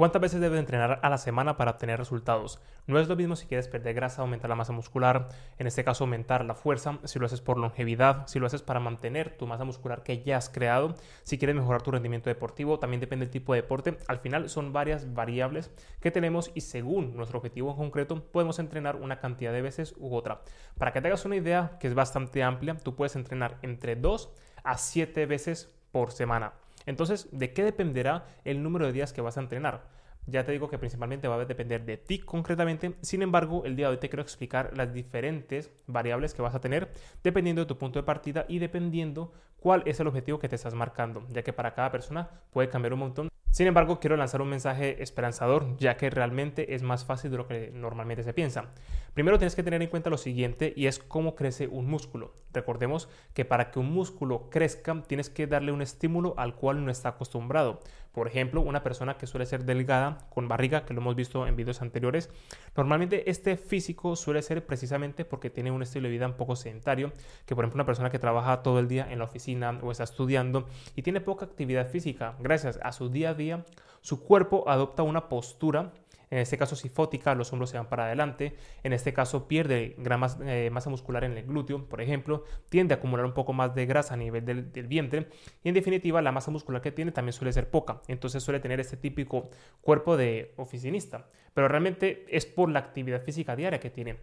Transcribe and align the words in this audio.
¿Cuántas 0.00 0.22
veces 0.22 0.40
debes 0.40 0.58
entrenar 0.58 0.98
a 1.02 1.10
la 1.10 1.18
semana 1.18 1.58
para 1.58 1.72
obtener 1.72 1.98
resultados? 1.98 2.58
No 2.86 2.98
es 2.98 3.06
lo 3.06 3.16
mismo 3.16 3.36
si 3.36 3.46
quieres 3.46 3.68
perder 3.68 3.92
grasa, 3.92 4.22
aumentar 4.22 4.48
la 4.48 4.56
masa 4.56 4.72
muscular, 4.72 5.28
en 5.58 5.66
este 5.66 5.84
caso 5.84 6.04
aumentar 6.04 6.42
la 6.46 6.54
fuerza, 6.54 6.98
si 7.04 7.18
lo 7.18 7.26
haces 7.26 7.42
por 7.42 7.58
longevidad, 7.58 8.26
si 8.26 8.38
lo 8.38 8.46
haces 8.46 8.62
para 8.62 8.80
mantener 8.80 9.36
tu 9.36 9.46
masa 9.46 9.64
muscular 9.64 10.02
que 10.02 10.22
ya 10.22 10.38
has 10.38 10.48
creado, 10.48 10.94
si 11.22 11.36
quieres 11.36 11.54
mejorar 11.54 11.82
tu 11.82 11.90
rendimiento 11.90 12.30
deportivo, 12.30 12.78
también 12.78 13.02
depende 13.02 13.26
del 13.26 13.30
tipo 13.30 13.52
de 13.52 13.60
deporte. 13.60 13.98
Al 14.08 14.20
final 14.20 14.48
son 14.48 14.72
varias 14.72 15.12
variables 15.12 15.70
que 16.00 16.10
tenemos 16.10 16.50
y 16.54 16.62
según 16.62 17.14
nuestro 17.14 17.36
objetivo 17.36 17.72
en 17.72 17.76
concreto 17.76 18.24
podemos 18.24 18.58
entrenar 18.58 18.96
una 18.96 19.20
cantidad 19.20 19.52
de 19.52 19.60
veces 19.60 19.94
u 19.98 20.14
otra. 20.14 20.40
Para 20.78 20.94
que 20.94 21.02
te 21.02 21.08
hagas 21.08 21.26
una 21.26 21.36
idea 21.36 21.76
que 21.78 21.88
es 21.88 21.94
bastante 21.94 22.42
amplia, 22.42 22.74
tú 22.74 22.96
puedes 22.96 23.16
entrenar 23.16 23.58
entre 23.60 23.96
2 23.96 24.30
a 24.64 24.78
7 24.78 25.26
veces 25.26 25.68
por 25.92 26.10
semana. 26.10 26.54
Entonces, 26.90 27.28
¿de 27.30 27.52
qué 27.52 27.62
dependerá 27.62 28.26
el 28.44 28.64
número 28.64 28.84
de 28.84 28.92
días 28.92 29.12
que 29.12 29.20
vas 29.20 29.38
a 29.38 29.40
entrenar? 29.40 29.86
Ya 30.26 30.44
te 30.44 30.50
digo 30.50 30.68
que 30.68 30.76
principalmente 30.76 31.28
va 31.28 31.36
a 31.36 31.44
depender 31.44 31.84
de 31.84 31.96
ti 31.96 32.18
concretamente. 32.18 32.96
Sin 33.00 33.22
embargo, 33.22 33.64
el 33.64 33.76
día 33.76 33.86
de 33.86 33.92
hoy 33.92 34.00
te 34.00 34.08
quiero 34.08 34.22
explicar 34.22 34.76
las 34.76 34.92
diferentes 34.92 35.70
variables 35.86 36.34
que 36.34 36.42
vas 36.42 36.54
a 36.54 36.60
tener 36.60 36.92
dependiendo 37.22 37.62
de 37.62 37.66
tu 37.66 37.78
punto 37.78 38.00
de 38.00 38.02
partida 38.02 38.44
y 38.48 38.58
dependiendo 38.58 39.32
cuál 39.60 39.84
es 39.86 40.00
el 40.00 40.08
objetivo 40.08 40.40
que 40.40 40.48
te 40.48 40.56
estás 40.56 40.74
marcando, 40.74 41.24
ya 41.28 41.42
que 41.42 41.52
para 41.52 41.74
cada 41.74 41.92
persona 41.92 42.28
puede 42.50 42.68
cambiar 42.68 42.92
un 42.92 42.98
montón. 42.98 43.30
Sin 43.50 43.66
embargo, 43.66 43.98
quiero 43.98 44.16
lanzar 44.16 44.42
un 44.42 44.48
mensaje 44.48 45.02
esperanzador, 45.02 45.76
ya 45.76 45.96
que 45.96 46.08
realmente 46.08 46.74
es 46.76 46.84
más 46.84 47.04
fácil 47.04 47.32
de 47.32 47.36
lo 47.36 47.48
que 47.48 47.72
normalmente 47.74 48.22
se 48.22 48.32
piensa. 48.32 48.66
Primero 49.12 49.38
tienes 49.38 49.56
que 49.56 49.64
tener 49.64 49.82
en 49.82 49.88
cuenta 49.88 50.08
lo 50.08 50.18
siguiente 50.18 50.72
y 50.76 50.86
es 50.86 51.00
cómo 51.00 51.34
crece 51.34 51.66
un 51.66 51.90
músculo. 51.90 52.32
Recordemos 52.52 53.08
que 53.34 53.44
para 53.44 53.72
que 53.72 53.80
un 53.80 53.90
músculo 53.92 54.50
crezca 54.50 55.02
tienes 55.02 55.30
que 55.30 55.48
darle 55.48 55.72
un 55.72 55.82
estímulo 55.82 56.34
al 56.36 56.54
cual 56.54 56.84
no 56.84 56.92
está 56.92 57.08
acostumbrado. 57.08 57.80
Por 58.12 58.26
ejemplo, 58.26 58.60
una 58.60 58.82
persona 58.82 59.16
que 59.16 59.26
suele 59.26 59.46
ser 59.46 59.64
delgada, 59.64 60.18
con 60.30 60.48
barriga, 60.48 60.84
que 60.84 60.94
lo 60.94 61.00
hemos 61.00 61.14
visto 61.14 61.46
en 61.46 61.54
vídeos 61.54 61.80
anteriores, 61.80 62.28
normalmente 62.76 63.30
este 63.30 63.56
físico 63.56 64.16
suele 64.16 64.42
ser 64.42 64.66
precisamente 64.66 65.24
porque 65.24 65.50
tiene 65.50 65.70
un 65.70 65.82
estilo 65.82 66.04
de 66.04 66.12
vida 66.12 66.26
un 66.26 66.34
poco 66.34 66.56
sedentario, 66.56 67.12
que 67.46 67.54
por 67.54 67.64
ejemplo 67.64 67.76
una 67.76 67.86
persona 67.86 68.10
que 68.10 68.18
trabaja 68.18 68.62
todo 68.62 68.80
el 68.80 68.88
día 68.88 69.06
en 69.10 69.18
la 69.18 69.26
oficina 69.26 69.78
o 69.82 69.92
está 69.92 70.04
estudiando 70.04 70.66
y 70.96 71.02
tiene 71.02 71.20
poca 71.20 71.46
actividad 71.46 71.88
física, 71.88 72.34
gracias 72.40 72.80
a 72.82 72.92
su 72.92 73.10
día 73.10 73.30
a 73.30 73.34
día, 73.34 73.64
su 74.00 74.24
cuerpo 74.24 74.64
adopta 74.68 75.02
una 75.02 75.28
postura 75.28 75.92
en 76.30 76.38
este 76.38 76.56
caso 76.56 76.76
sifótica, 76.76 77.34
los 77.34 77.52
hombros 77.52 77.70
se 77.70 77.76
van 77.76 77.88
para 77.88 78.06
adelante, 78.06 78.56
en 78.82 78.92
este 78.92 79.12
caso 79.12 79.48
pierde 79.48 79.96
gran 79.98 80.20
eh, 80.46 80.70
masa 80.70 80.88
muscular 80.88 81.24
en 81.24 81.36
el 81.36 81.44
glúteo, 81.44 81.88
por 81.88 82.00
ejemplo, 82.00 82.44
tiende 82.68 82.94
a 82.94 82.98
acumular 82.98 83.26
un 83.26 83.34
poco 83.34 83.52
más 83.52 83.74
de 83.74 83.86
grasa 83.86 84.14
a 84.14 84.16
nivel 84.16 84.44
del, 84.44 84.72
del, 84.72 84.86
vientre 84.86 85.28
y 85.64 85.68
en 85.68 85.74
definitiva 85.74 86.22
la 86.22 86.32
masa 86.32 86.50
muscular 86.50 86.80
que 86.80 86.92
tiene 86.92 87.10
también 87.10 87.32
suele 87.32 87.52
ser 87.52 87.68
poca, 87.68 88.00
entonces 88.06 88.42
suele 88.42 88.60
tener 88.60 88.78
este 88.78 88.96
típico 88.96 89.50
cuerpo 89.80 90.16
de 90.16 90.54
oficinista, 90.56 91.26
pero 91.52 91.66
realmente 91.66 92.24
es 92.28 92.46
por 92.46 92.70
la 92.70 92.78
actividad 92.78 93.22
física 93.22 93.56
diaria 93.56 93.80
que 93.80 93.90
tiene. 93.90 94.18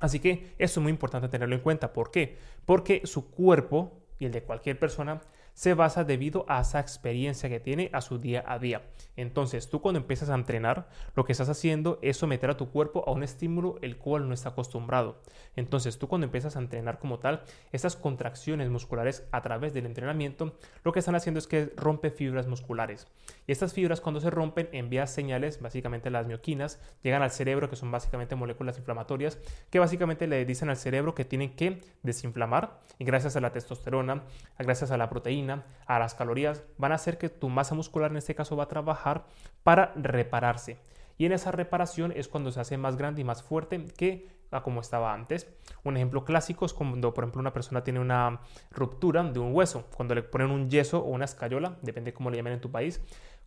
Así 0.00 0.18
que 0.18 0.54
eso 0.58 0.80
es 0.80 0.82
muy 0.82 0.90
importante 0.90 1.28
tenerlo 1.28 1.54
en 1.54 1.62
cuenta. 1.62 1.92
¿Por 1.92 2.10
qué? 2.10 2.36
Porque 2.66 3.02
su 3.04 3.30
cuerpo 3.30 4.02
y 4.18 4.26
el 4.26 4.32
de 4.32 4.42
cualquier 4.42 4.78
persona 4.78 5.20
se 5.54 5.74
basa 5.74 6.04
debido 6.04 6.44
a 6.48 6.60
esa 6.60 6.80
experiencia 6.80 7.48
que 7.48 7.60
tiene 7.60 7.90
a 7.92 8.00
su 8.00 8.18
día 8.18 8.44
a 8.46 8.58
día. 8.58 8.82
Entonces, 9.16 9.70
tú 9.70 9.80
cuando 9.80 10.00
empiezas 10.00 10.28
a 10.28 10.34
entrenar, 10.34 10.88
lo 11.14 11.24
que 11.24 11.32
estás 11.32 11.48
haciendo 11.48 11.98
es 12.02 12.16
someter 12.16 12.50
a 12.50 12.56
tu 12.56 12.70
cuerpo 12.70 13.04
a 13.06 13.12
un 13.12 13.22
estímulo 13.22 13.78
el 13.80 13.96
cual 13.96 14.28
no 14.28 14.34
está 14.34 14.50
acostumbrado. 14.50 15.22
Entonces, 15.56 15.98
tú 15.98 16.08
cuando 16.08 16.26
empiezas 16.26 16.56
a 16.56 16.58
entrenar 16.58 16.98
como 16.98 17.20
tal, 17.20 17.42
estas 17.72 17.96
contracciones 17.96 18.68
musculares 18.68 19.26
a 19.30 19.40
través 19.42 19.72
del 19.72 19.86
entrenamiento, 19.86 20.58
lo 20.82 20.92
que 20.92 20.98
están 20.98 21.14
haciendo 21.14 21.38
es 21.38 21.46
que 21.46 21.72
rompe 21.76 22.10
fibras 22.10 22.48
musculares. 22.48 23.06
Y 23.46 23.52
estas 23.52 23.72
fibras 23.72 24.00
cuando 24.00 24.20
se 24.20 24.30
rompen 24.30 24.68
envían 24.72 25.06
señales, 25.06 25.60
básicamente 25.60 26.10
las 26.10 26.26
mioquinas, 26.26 26.80
llegan 27.02 27.22
al 27.22 27.30
cerebro, 27.30 27.70
que 27.70 27.76
son 27.76 27.90
básicamente 27.90 28.34
moléculas 28.34 28.78
inflamatorias, 28.78 29.38
que 29.70 29.78
básicamente 29.78 30.26
le 30.26 30.44
dicen 30.44 30.70
al 30.70 30.76
cerebro 30.76 31.14
que 31.14 31.24
tienen 31.24 31.54
que 31.54 31.80
desinflamar 32.02 32.80
y 32.98 33.04
gracias 33.04 33.36
a 33.36 33.40
la 33.40 33.52
testosterona, 33.52 34.24
gracias 34.58 34.90
a 34.90 34.96
la 34.96 35.08
proteína, 35.08 35.43
a 35.50 35.98
las 35.98 36.14
calorías, 36.14 36.62
van 36.78 36.92
a 36.92 36.96
hacer 36.96 37.18
que 37.18 37.28
tu 37.28 37.48
masa 37.48 37.74
muscular 37.74 38.10
en 38.10 38.16
este 38.16 38.34
caso 38.34 38.56
va 38.56 38.64
a 38.64 38.68
trabajar 38.68 39.26
para 39.62 39.92
repararse. 39.96 40.78
Y 41.16 41.26
en 41.26 41.32
esa 41.32 41.52
reparación 41.52 42.12
es 42.16 42.28
cuando 42.28 42.50
se 42.50 42.60
hace 42.60 42.76
más 42.76 42.96
grande 42.96 43.20
y 43.20 43.24
más 43.24 43.42
fuerte 43.42 43.84
que 43.96 44.28
como 44.62 44.80
estaba 44.80 45.12
antes. 45.12 45.48
Un 45.82 45.96
ejemplo 45.96 46.24
clásico 46.24 46.66
es 46.66 46.72
cuando, 46.72 47.12
por 47.12 47.24
ejemplo, 47.24 47.40
una 47.40 47.52
persona 47.52 47.82
tiene 47.82 48.00
una 48.00 48.40
ruptura 48.70 49.22
de 49.24 49.38
un 49.38 49.54
hueso, 49.54 49.86
cuando 49.94 50.14
le 50.14 50.22
ponen 50.22 50.50
un 50.50 50.70
yeso 50.70 51.00
o 51.00 51.08
una 51.08 51.24
escayola, 51.24 51.76
depende 51.82 52.14
cómo 52.14 52.30
le 52.30 52.36
llamen 52.36 52.54
en 52.54 52.60
tu 52.60 52.70
país. 52.70 53.00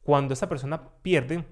Cuando 0.03 0.33
esa 0.33 0.49
persona 0.49 0.81
pierde 1.01 1.45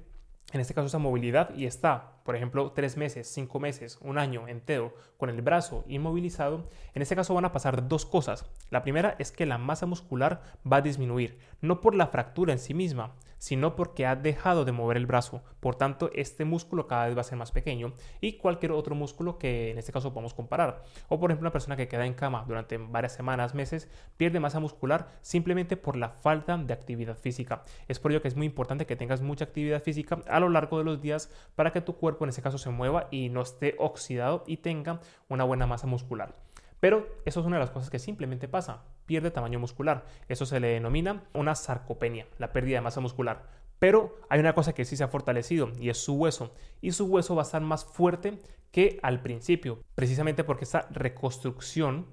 en 0.52 0.60
este 0.60 0.74
caso 0.74 0.88
esa 0.88 1.00
movilidad 1.00 1.54
y 1.56 1.66
está, 1.66 2.14
por 2.26 2.36
ejemplo, 2.36 2.72
tres 2.72 2.98
meses, 2.98 3.28
cinco 3.32 3.60
meses, 3.60 4.00
un 4.02 4.18
año 4.18 4.48
entero 4.48 4.96
con 5.18 5.30
el 5.30 5.44
brazo 5.44 5.84
inmovilizado, 5.88 6.68
en 6.96 7.04
este 7.04 7.16
caso 7.16 7.36
van 7.36 7.46
a 7.46 7.52
pasar 7.52 7.88
dos 7.88 8.08
cosas. 8.08 8.50
La 8.72 8.82
primera 8.82 9.16
es 9.20 9.32
que 9.32 9.46
la 9.46 9.60
masa 9.60 9.86
muscular 9.86 10.42
va 10.70 10.78
a 10.78 10.82
disminuir, 10.82 11.38
no 11.62 11.82
por 11.82 11.94
la 11.94 12.08
fractura 12.08 12.52
en 12.52 12.58
sí 12.58 12.74
misma, 12.74 13.14
sino 13.38 13.76
porque 13.76 14.08
ha 14.08 14.16
dejado 14.16 14.66
de 14.66 14.72
mover 14.72 14.98
el 14.98 15.06
brazo. 15.06 15.44
Por 15.60 15.76
tanto, 15.76 16.10
este 16.14 16.46
músculo 16.46 16.88
cada 16.88 17.06
vez 17.06 17.16
va 17.16 17.22
a 17.22 17.26
ser 17.26 17.38
más 17.38 17.52
pequeño 17.52 17.94
y 18.22 18.38
cualquier 18.38 18.72
otro 18.72 18.96
músculo 18.96 19.38
que 19.38 19.70
en 19.70 19.78
este 19.78 19.92
caso 19.92 20.14
podemos 20.14 20.34
comparar. 20.34 20.84
O 21.10 21.20
por 21.20 21.30
ejemplo, 21.30 21.46
una 21.46 21.52
persona 21.52 21.76
que 21.76 21.88
queda 21.88 22.08
en 22.08 22.16
cama 22.16 22.44
durante 22.48 22.78
varias 22.78 23.14
semanas, 23.14 23.54
meses, 23.54 23.88
pierde 24.18 24.40
masa 24.40 24.60
muscular 24.60 25.10
simplemente 25.22 25.78
por 25.78 25.96
la 25.96 26.10
falta 26.10 26.58
de 26.58 26.74
actividad 26.74 27.18
física. 27.18 27.64
Es 27.88 28.00
por 28.00 28.12
ello 28.12 28.22
que 28.22 28.30
es 28.30 28.36
muy 28.36 28.48
importante 28.48 28.88
que 28.88 28.96
tengas 28.96 29.22
mucha 29.22 29.46
actividad 29.46 29.84
física 29.84 30.22
a 30.28 30.40
lo 30.40 30.50
largo 30.50 30.80
de 30.80 30.86
los 30.86 31.02
días 31.02 31.32
para 31.56 31.72
que 31.72 31.82
tu 31.82 31.98
cuerpo 31.98 32.15
en 32.24 32.30
este 32.30 32.42
caso 32.42 32.58
se 32.58 32.70
mueva 32.70 33.08
y 33.12 33.30
no 33.30 33.42
esté 33.42 33.76
oxidado 33.78 34.44
y 34.48 34.58
tenga 34.58 35.02
una 35.28 35.44
buena 35.44 35.68
masa 35.68 35.88
muscular. 35.88 36.36
Pero 36.80 37.08
eso 37.26 37.40
es 37.40 37.46
una 37.46 37.58
de 37.58 37.62
las 37.62 37.72
cosas 37.72 37.90
que 37.90 38.00
simplemente 38.00 38.48
pasa, 38.48 38.84
pierde 39.06 39.32
tamaño 39.32 39.60
muscular. 39.60 40.06
Eso 40.28 40.46
se 40.46 40.60
le 40.60 40.68
denomina 40.68 41.24
una 41.34 41.56
sarcopenia, 41.56 42.28
la 42.38 42.52
pérdida 42.52 42.78
de 42.78 42.82
masa 42.82 43.02
muscular. 43.02 43.44
Pero 43.80 44.16
hay 44.30 44.40
una 44.40 44.54
cosa 44.54 44.74
que 44.74 44.86
sí 44.86 44.96
se 44.96 45.04
ha 45.04 45.08
fortalecido 45.08 45.72
y 45.80 45.90
es 45.90 45.98
su 45.98 46.16
hueso. 46.16 46.54
Y 46.82 46.92
su 46.92 47.06
hueso 47.06 47.36
va 47.36 47.42
a 47.42 47.46
estar 47.46 47.62
más 47.62 47.86
fuerte 47.86 48.42
que 48.72 49.00
al 49.04 49.22
principio, 49.22 49.80
precisamente 49.96 50.44
porque 50.44 50.66
esta 50.66 50.88
reconstrucción, 50.92 52.08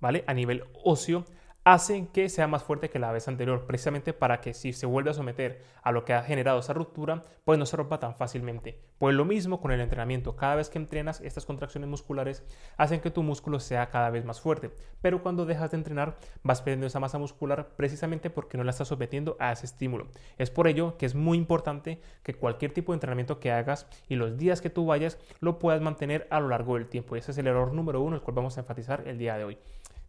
¿vale? 0.00 0.24
A 0.26 0.34
nivel 0.34 0.64
óseo 0.84 1.24
hacen 1.64 2.06
que 2.08 2.28
sea 2.28 2.46
más 2.46 2.62
fuerte 2.62 2.90
que 2.90 2.98
la 2.98 3.10
vez 3.10 3.26
anterior, 3.26 3.64
precisamente 3.66 4.12
para 4.12 4.42
que 4.42 4.52
si 4.52 4.74
se 4.74 4.84
vuelve 4.84 5.10
a 5.10 5.14
someter 5.14 5.62
a 5.82 5.92
lo 5.92 6.04
que 6.04 6.12
ha 6.12 6.22
generado 6.22 6.58
esa 6.58 6.74
ruptura, 6.74 7.24
pues 7.44 7.58
no 7.58 7.64
se 7.64 7.76
rompa 7.76 7.98
tan 7.98 8.14
fácilmente. 8.14 8.78
Pues 8.98 9.14
lo 9.14 9.24
mismo 9.24 9.60
con 9.60 9.72
el 9.72 9.80
entrenamiento, 9.80 10.36
cada 10.36 10.56
vez 10.56 10.68
que 10.68 10.78
entrenas, 10.78 11.22
estas 11.22 11.46
contracciones 11.46 11.88
musculares 11.88 12.44
hacen 12.76 13.00
que 13.00 13.10
tu 13.10 13.22
músculo 13.22 13.60
sea 13.60 13.88
cada 13.88 14.10
vez 14.10 14.26
más 14.26 14.42
fuerte, 14.42 14.70
pero 15.00 15.22
cuando 15.22 15.46
dejas 15.46 15.70
de 15.70 15.78
entrenar 15.78 16.16
vas 16.42 16.60
perdiendo 16.60 16.86
esa 16.86 17.00
masa 17.00 17.18
muscular 17.18 17.70
precisamente 17.76 18.28
porque 18.28 18.58
no 18.58 18.64
la 18.64 18.70
estás 18.70 18.88
sometiendo 18.88 19.36
a 19.40 19.52
ese 19.52 19.64
estímulo. 19.64 20.08
Es 20.36 20.50
por 20.50 20.68
ello 20.68 20.98
que 20.98 21.06
es 21.06 21.14
muy 21.14 21.38
importante 21.38 22.00
que 22.22 22.34
cualquier 22.34 22.74
tipo 22.74 22.92
de 22.92 22.96
entrenamiento 22.96 23.40
que 23.40 23.52
hagas 23.52 23.86
y 24.06 24.16
los 24.16 24.36
días 24.36 24.60
que 24.60 24.70
tú 24.70 24.84
vayas 24.84 25.18
lo 25.40 25.58
puedas 25.58 25.80
mantener 25.80 26.26
a 26.30 26.40
lo 26.40 26.48
largo 26.48 26.74
del 26.74 26.88
tiempo. 26.88 27.16
Y 27.16 27.20
ese 27.20 27.30
es 27.30 27.38
el 27.38 27.46
error 27.46 27.72
número 27.72 28.02
uno, 28.02 28.16
el 28.16 28.22
cual 28.22 28.34
vamos 28.34 28.58
a 28.58 28.60
enfatizar 28.60 29.08
el 29.08 29.16
día 29.16 29.38
de 29.38 29.44
hoy. 29.44 29.58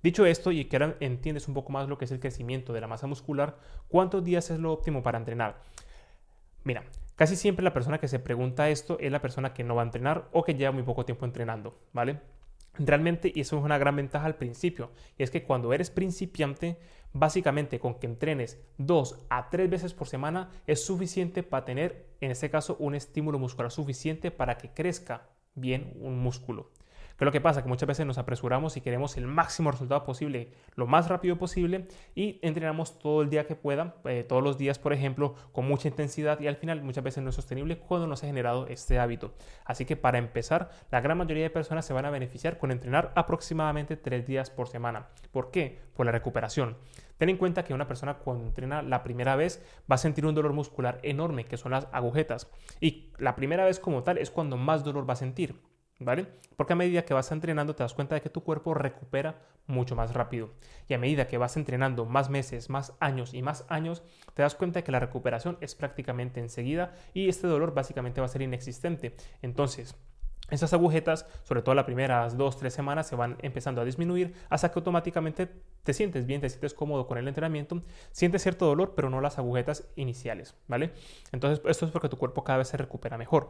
Dicho 0.06 0.28
esto, 0.28 0.52
y 0.52 0.66
que 0.66 0.76
ahora 0.76 0.98
entiendes 1.00 1.48
un 1.48 1.56
poco 1.56 1.72
más 1.72 1.90
lo 1.90 1.98
que 1.98 2.06
es 2.06 2.12
el 2.12 2.20
crecimiento 2.20 2.74
de 2.74 2.80
la 2.80 2.86
masa 2.86 3.08
muscular, 3.08 3.58
¿cuántos 3.88 4.24
días 4.24 4.52
es 4.52 4.60
lo 4.60 4.72
óptimo 4.72 5.02
para 5.02 5.18
entrenar? 5.18 5.64
Mira, 6.64 6.84
casi 7.16 7.36
siempre 7.36 7.64
la 7.64 7.74
persona 7.74 7.98
que 7.98 8.08
se 8.08 8.20
pregunta 8.20 8.70
esto 8.70 9.00
es 9.00 9.12
la 9.12 9.20
persona 9.20 9.52
que 9.52 9.64
no 9.64 9.74
va 9.74 9.82
a 9.82 9.86
entrenar 9.86 10.30
o 10.32 10.44
que 10.44 10.54
lleva 10.54 10.72
muy 10.72 10.84
poco 10.84 11.06
tiempo 11.06 11.26
entrenando, 11.26 11.80
¿vale? 11.92 12.20
Realmente, 12.78 13.32
y 13.34 13.40
eso 13.40 13.58
es 13.58 13.64
una 13.64 13.80
gran 13.80 13.96
ventaja 13.96 14.28
al 14.28 14.36
principio, 14.36 14.92
y 15.18 15.24
es 15.24 15.32
que 15.32 15.42
cuando 15.42 15.74
eres 15.74 15.90
principiante, 15.90 16.78
básicamente 17.12 17.80
con 17.80 17.96
que 17.96 18.06
entrenes 18.06 18.62
dos 18.78 19.26
a 19.32 19.50
tres 19.50 19.72
veces 19.72 19.96
por 19.96 20.08
semana 20.08 20.52
es 20.68 20.86
suficiente 20.86 21.42
para 21.42 21.66
tener, 21.66 22.06
en 22.22 22.30
este 22.30 22.52
caso, 22.52 22.76
un 22.78 22.94
estímulo 22.94 23.40
muscular 23.40 23.72
suficiente 23.72 24.30
para 24.30 24.60
que 24.60 24.70
crezca 24.70 25.30
bien 25.56 25.98
un 26.00 26.20
músculo. 26.20 26.70
¿Qué 27.18 27.24
lo 27.24 27.32
que 27.32 27.40
pasa? 27.40 27.64
Que 27.64 27.70
muchas 27.70 27.88
veces 27.88 28.06
nos 28.06 28.18
apresuramos 28.18 28.76
y 28.76 28.82
queremos 28.82 29.16
el 29.16 29.26
máximo 29.26 29.72
resultado 29.72 30.04
posible, 30.04 30.52
lo 30.76 30.86
más 30.86 31.08
rápido 31.08 31.38
posible 31.38 31.88
y 32.14 32.40
entrenamos 32.42 33.00
todo 33.00 33.22
el 33.22 33.30
día 33.30 33.48
que 33.48 33.56
pueda, 33.56 33.96
eh, 34.04 34.26
todos 34.28 34.44
los 34.44 34.58
días, 34.58 34.80
por 34.80 34.92
ejemplo, 34.92 35.36
con 35.54 35.66
mucha 35.66 35.88
intensidad 35.88 36.42
y 36.42 36.48
al 36.48 36.58
final 36.58 36.84
muchas 36.84 37.06
veces 37.06 37.24
no 37.24 37.30
es 37.30 37.36
sostenible 37.36 37.78
cuando 37.78 38.06
no 38.08 38.18
se 38.18 38.26
ha 38.26 38.30
generado 38.30 38.68
este 38.68 39.00
hábito. 39.00 39.34
Así 39.64 39.86
que 39.86 39.96
para 39.96 40.18
empezar, 40.18 40.70
la 40.92 41.00
gran 41.00 41.18
mayoría 41.18 41.44
de 41.44 41.50
personas 41.50 41.86
se 41.86 41.94
van 41.94 42.06
a 42.06 42.10
beneficiar 42.10 42.58
con 42.58 42.72
entrenar 42.72 43.14
aproximadamente 43.16 43.96
tres 43.96 44.28
días 44.28 44.50
por 44.50 44.68
semana. 44.68 45.08
¿Por 45.32 45.52
qué? 45.52 45.80
Por 45.96 46.06
la 46.06 46.12
recuperación. 46.12 46.76
Ten 47.18 47.30
en 47.30 47.38
cuenta 47.38 47.64
que 47.64 47.74
una 47.74 47.88
persona 47.88 48.16
cuando 48.16 48.44
entrena 48.44 48.82
la 48.82 49.04
primera 49.04 49.38
vez 49.38 49.64
va 49.90 49.96
a 49.96 50.00
sentir 50.00 50.26
un 50.26 50.36
dolor 50.36 50.52
muscular 50.52 51.00
enorme, 51.02 51.46
que 51.46 51.56
son 51.56 51.72
las 51.72 51.88
agujetas. 51.94 52.52
Y 52.82 53.14
la 53.18 53.36
primera 53.36 53.64
vez 53.64 53.80
como 53.80 54.04
tal 54.04 54.18
es 54.18 54.32
cuando 54.32 54.58
más 54.58 54.84
dolor 54.84 55.08
va 55.10 55.14
a 55.14 55.18
sentir. 55.18 55.56
¿Vale? 56.00 56.28
Porque 56.56 56.74
a 56.74 56.76
medida 56.76 57.06
que 57.06 57.14
vas 57.14 57.32
entrenando 57.32 57.76
te 57.76 57.84
das 57.84 57.94
cuenta 57.94 58.16
de 58.16 58.22
que 58.22 58.30
tu 58.30 58.44
cuerpo 58.44 58.74
recupera 58.74 59.42
mucho 59.68 59.96
más 59.96 60.14
rápido. 60.14 60.52
Y 60.88 60.94
a 60.94 60.98
medida 60.98 61.28
que 61.28 61.38
vas 61.38 61.58
entrenando 61.58 62.06
más 62.06 62.30
meses, 62.30 62.70
más 62.70 62.94
años 63.00 63.34
y 63.34 63.42
más 63.42 63.66
años, 63.70 64.04
te 64.34 64.42
das 64.42 64.56
cuenta 64.56 64.80
de 64.80 64.84
que 64.84 64.92
la 64.92 65.00
recuperación 65.00 65.58
es 65.62 65.76
prácticamente 65.76 66.40
enseguida 66.40 66.94
y 67.14 67.30
este 67.30 67.48
dolor 67.48 67.74
básicamente 67.74 68.22
va 68.22 68.26
a 68.26 68.30
ser 68.30 68.42
inexistente. 68.42 69.16
Entonces, 69.42 69.96
esas 70.52 70.74
agujetas, 70.74 71.26
sobre 71.44 71.64
todo 71.64 71.74
las 71.74 71.86
primeras 71.86 72.38
dos, 72.38 72.58
tres 72.58 72.74
semanas, 72.74 73.08
se 73.08 73.16
van 73.16 73.38
empezando 73.42 73.82
a 73.82 73.86
disminuir 73.86 74.36
hasta 74.50 74.72
que 74.72 74.78
automáticamente 74.78 75.50
te 75.84 75.94
sientes 75.94 76.28
bien, 76.28 76.40
te 76.40 76.50
sientes 76.50 76.76
cómodo 76.76 77.08
con 77.08 77.18
el 77.18 77.28
entrenamiento, 77.28 77.82
sientes 78.12 78.44
cierto 78.44 78.68
dolor, 78.68 78.94
pero 78.96 79.10
no 79.10 79.22
las 79.22 79.40
agujetas 79.40 79.88
iniciales, 79.96 80.56
¿vale? 80.68 80.92
Entonces, 81.32 81.66
esto 81.66 81.86
es 81.86 81.92
porque 81.92 82.10
tu 82.10 82.18
cuerpo 82.18 82.44
cada 82.44 82.60
vez 82.60 82.68
se 82.68 82.78
recupera 82.78 83.18
mejor. 83.18 83.50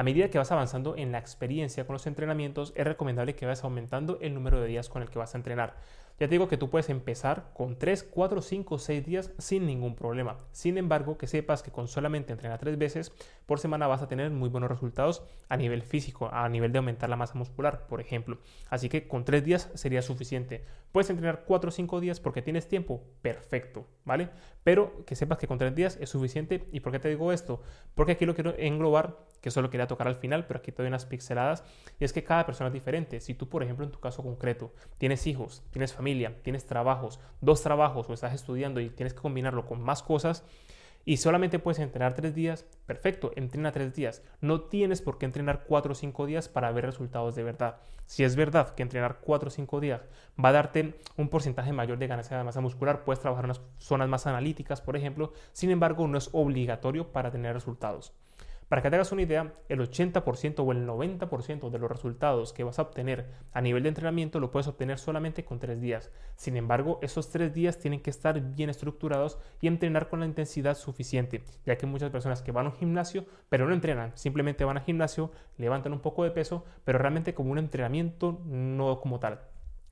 A 0.00 0.02
medida 0.02 0.30
que 0.30 0.38
vas 0.38 0.50
avanzando 0.50 0.96
en 0.96 1.12
la 1.12 1.18
experiencia 1.18 1.86
con 1.86 1.92
los 1.92 2.06
entrenamientos, 2.06 2.72
es 2.74 2.86
recomendable 2.86 3.34
que 3.34 3.44
vayas 3.44 3.64
aumentando 3.64 4.16
el 4.22 4.32
número 4.32 4.58
de 4.58 4.66
días 4.66 4.88
con 4.88 5.02
el 5.02 5.10
que 5.10 5.18
vas 5.18 5.34
a 5.34 5.36
entrenar. 5.36 5.76
Ya 6.18 6.26
te 6.26 6.32
digo 6.32 6.48
que 6.48 6.56
tú 6.56 6.70
puedes 6.70 6.88
empezar 6.88 7.50
con 7.52 7.78
3, 7.78 8.04
4, 8.04 8.40
5, 8.40 8.78
6 8.78 9.04
días 9.04 9.30
sin 9.36 9.66
ningún 9.66 9.94
problema. 9.94 10.38
Sin 10.52 10.78
embargo, 10.78 11.18
que 11.18 11.26
sepas 11.26 11.62
que 11.62 11.70
con 11.70 11.86
solamente 11.86 12.32
entrenar 12.32 12.58
3 12.58 12.78
veces 12.78 13.12
por 13.44 13.58
semana 13.58 13.88
vas 13.88 14.00
a 14.00 14.08
tener 14.08 14.30
muy 14.30 14.48
buenos 14.48 14.70
resultados 14.70 15.22
a 15.50 15.58
nivel 15.58 15.82
físico, 15.82 16.30
a 16.32 16.48
nivel 16.48 16.72
de 16.72 16.78
aumentar 16.78 17.10
la 17.10 17.16
masa 17.16 17.34
muscular, 17.34 17.86
por 17.86 18.00
ejemplo. 18.00 18.38
Así 18.70 18.88
que 18.88 19.06
con 19.06 19.26
3 19.26 19.44
días 19.44 19.70
sería 19.74 20.00
suficiente. 20.00 20.64
Puedes 20.92 21.08
entrenar 21.10 21.44
4 21.46 21.68
o 21.68 21.70
5 21.70 22.00
días 22.00 22.18
porque 22.18 22.42
tienes 22.42 22.66
tiempo, 22.68 23.02
perfecto, 23.22 23.86
¿vale? 24.04 24.28
Pero 24.64 25.04
que 25.06 25.14
sepas 25.14 25.38
que 25.38 25.46
con 25.46 25.58
3 25.58 25.74
días 25.74 25.98
es 26.00 26.10
suficiente. 26.10 26.68
¿Y 26.72 26.80
por 26.80 26.92
qué 26.92 26.98
te 26.98 27.08
digo 27.08 27.32
esto? 27.32 27.62
Porque 27.94 28.12
aquí 28.12 28.26
lo 28.26 28.34
quiero 28.34 28.54
englobar, 28.58 29.18
que 29.40 29.50
solo 29.50 29.70
quería 29.70 29.86
tocar 29.86 30.08
al 30.08 30.16
final, 30.16 30.46
pero 30.46 30.58
aquí 30.58 30.72
te 30.72 30.82
doy 30.82 30.88
unas 30.88 31.06
pixeladas, 31.06 31.64
y 31.98 32.04
es 32.04 32.12
que 32.12 32.24
cada 32.24 32.44
persona 32.44 32.68
es 32.68 32.74
diferente. 32.74 33.20
Si 33.20 33.34
tú, 33.34 33.48
por 33.48 33.62
ejemplo, 33.62 33.84
en 33.84 33.92
tu 33.92 34.00
caso 34.00 34.22
concreto, 34.22 34.72
tienes 34.98 35.26
hijos, 35.26 35.62
tienes 35.70 35.92
familia, 35.92 36.42
tienes 36.42 36.66
trabajos, 36.66 37.20
dos 37.40 37.62
trabajos 37.62 38.10
o 38.10 38.12
estás 38.12 38.34
estudiando 38.34 38.80
y 38.80 38.90
tienes 38.90 39.14
que 39.14 39.20
combinarlo 39.20 39.66
con 39.66 39.80
más 39.80 40.02
cosas 40.02 40.44
y 41.04 41.16
solamente 41.16 41.58
puedes 41.58 41.78
entrenar 41.78 42.14
tres 42.14 42.34
días, 42.34 42.64
perfecto, 42.86 43.32
entrena 43.36 43.72
tres 43.72 43.94
días. 43.94 44.22
No 44.40 44.62
tienes 44.62 45.02
por 45.02 45.18
qué 45.18 45.26
entrenar 45.26 45.64
cuatro 45.66 45.92
o 45.92 45.94
cinco 45.94 46.26
días 46.26 46.48
para 46.48 46.70
ver 46.72 46.86
resultados 46.86 47.34
de 47.34 47.42
verdad. 47.42 47.76
Si 48.06 48.24
es 48.24 48.36
verdad 48.36 48.74
que 48.74 48.82
entrenar 48.82 49.20
cuatro 49.20 49.48
o 49.48 49.50
cinco 49.50 49.80
días 49.80 50.02
va 50.42 50.50
a 50.50 50.52
darte 50.52 50.98
un 51.16 51.28
porcentaje 51.28 51.72
mayor 51.72 51.98
de 51.98 52.06
ganancia 52.06 52.36
de 52.36 52.44
masa 52.44 52.60
muscular, 52.60 53.04
puedes 53.04 53.20
trabajar 53.20 53.44
en 53.44 53.50
unas 53.50 53.60
zonas 53.78 54.08
más 54.08 54.26
analíticas, 54.26 54.80
por 54.80 54.96
ejemplo, 54.96 55.32
sin 55.52 55.70
embargo, 55.70 56.06
no 56.06 56.18
es 56.18 56.28
obligatorio 56.32 57.12
para 57.12 57.30
tener 57.30 57.54
resultados. 57.54 58.12
Para 58.70 58.82
que 58.82 58.90
te 58.90 58.94
hagas 58.94 59.10
una 59.10 59.22
idea, 59.22 59.52
el 59.68 59.80
80% 59.80 60.60
o 60.64 60.70
el 60.70 60.86
90% 60.86 61.70
de 61.70 61.78
los 61.80 61.90
resultados 61.90 62.52
que 62.52 62.62
vas 62.62 62.78
a 62.78 62.82
obtener 62.82 63.26
a 63.52 63.60
nivel 63.60 63.82
de 63.82 63.88
entrenamiento 63.88 64.38
lo 64.38 64.52
puedes 64.52 64.68
obtener 64.68 65.00
solamente 65.00 65.44
con 65.44 65.58
tres 65.58 65.80
días. 65.80 66.12
Sin 66.36 66.56
embargo, 66.56 67.00
esos 67.02 67.30
tres 67.30 67.52
días 67.52 67.80
tienen 67.80 68.00
que 68.00 68.10
estar 68.10 68.40
bien 68.40 68.70
estructurados 68.70 69.40
y 69.60 69.66
entrenar 69.66 70.08
con 70.08 70.20
la 70.20 70.26
intensidad 70.26 70.76
suficiente, 70.76 71.42
ya 71.66 71.76
que 71.76 71.86
muchas 71.86 72.10
personas 72.10 72.42
que 72.42 72.52
van 72.52 72.66
a 72.66 72.68
un 72.68 72.76
gimnasio 72.76 73.26
pero 73.48 73.66
no 73.66 73.74
entrenan, 73.74 74.12
simplemente 74.14 74.64
van 74.64 74.76
al 74.76 74.84
gimnasio, 74.84 75.32
levantan 75.58 75.92
un 75.92 75.98
poco 75.98 76.22
de 76.22 76.30
peso, 76.30 76.64
pero 76.84 77.00
realmente 77.00 77.34
como 77.34 77.50
un 77.50 77.58
entrenamiento 77.58 78.40
no 78.46 79.00
como 79.00 79.18
tal. 79.18 79.49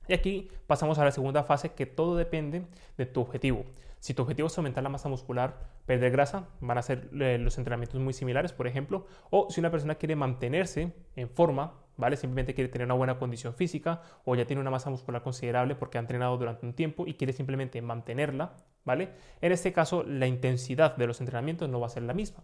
Y 0.09 0.13
aquí 0.13 0.49
pasamos 0.65 0.97
a 0.97 1.05
la 1.05 1.11
segunda 1.11 1.43
fase 1.43 1.73
que 1.73 1.85
todo 1.85 2.17
depende 2.17 2.65
de 2.97 3.05
tu 3.05 3.21
objetivo. 3.21 3.63
Si 3.99 4.15
tu 4.15 4.23
objetivo 4.23 4.47
es 4.47 4.57
aumentar 4.57 4.81
la 4.81 4.89
masa 4.89 5.07
muscular, 5.07 5.59
perder 5.85 6.11
grasa, 6.11 6.47
van 6.61 6.79
a 6.79 6.81
ser 6.81 7.09
eh, 7.21 7.37
los 7.37 7.59
entrenamientos 7.59 8.01
muy 8.01 8.13
similares, 8.13 8.51
por 8.51 8.65
ejemplo. 8.65 9.05
O 9.29 9.51
si 9.51 9.59
una 9.59 9.69
persona 9.69 9.95
quiere 9.95 10.15
mantenerse 10.15 10.93
en 11.15 11.29
forma, 11.29 11.75
¿vale? 11.95 12.17
Simplemente 12.17 12.55
quiere 12.55 12.69
tener 12.69 12.85
una 12.85 12.95
buena 12.95 13.19
condición 13.19 13.53
física 13.53 14.01
o 14.25 14.33
ya 14.33 14.45
tiene 14.45 14.61
una 14.61 14.71
masa 14.71 14.89
muscular 14.89 15.21
considerable 15.21 15.75
porque 15.75 15.99
ha 15.99 16.01
entrenado 16.01 16.35
durante 16.37 16.65
un 16.65 16.73
tiempo 16.73 17.05
y 17.05 17.13
quiere 17.13 17.31
simplemente 17.31 17.79
mantenerla, 17.83 18.53
¿vale? 18.85 19.09
En 19.41 19.51
este 19.51 19.71
caso, 19.73 20.03
la 20.03 20.25
intensidad 20.25 20.97
de 20.97 21.05
los 21.05 21.19
entrenamientos 21.19 21.69
no 21.69 21.79
va 21.79 21.85
a 21.85 21.89
ser 21.89 22.01
la 22.01 22.15
misma. 22.15 22.43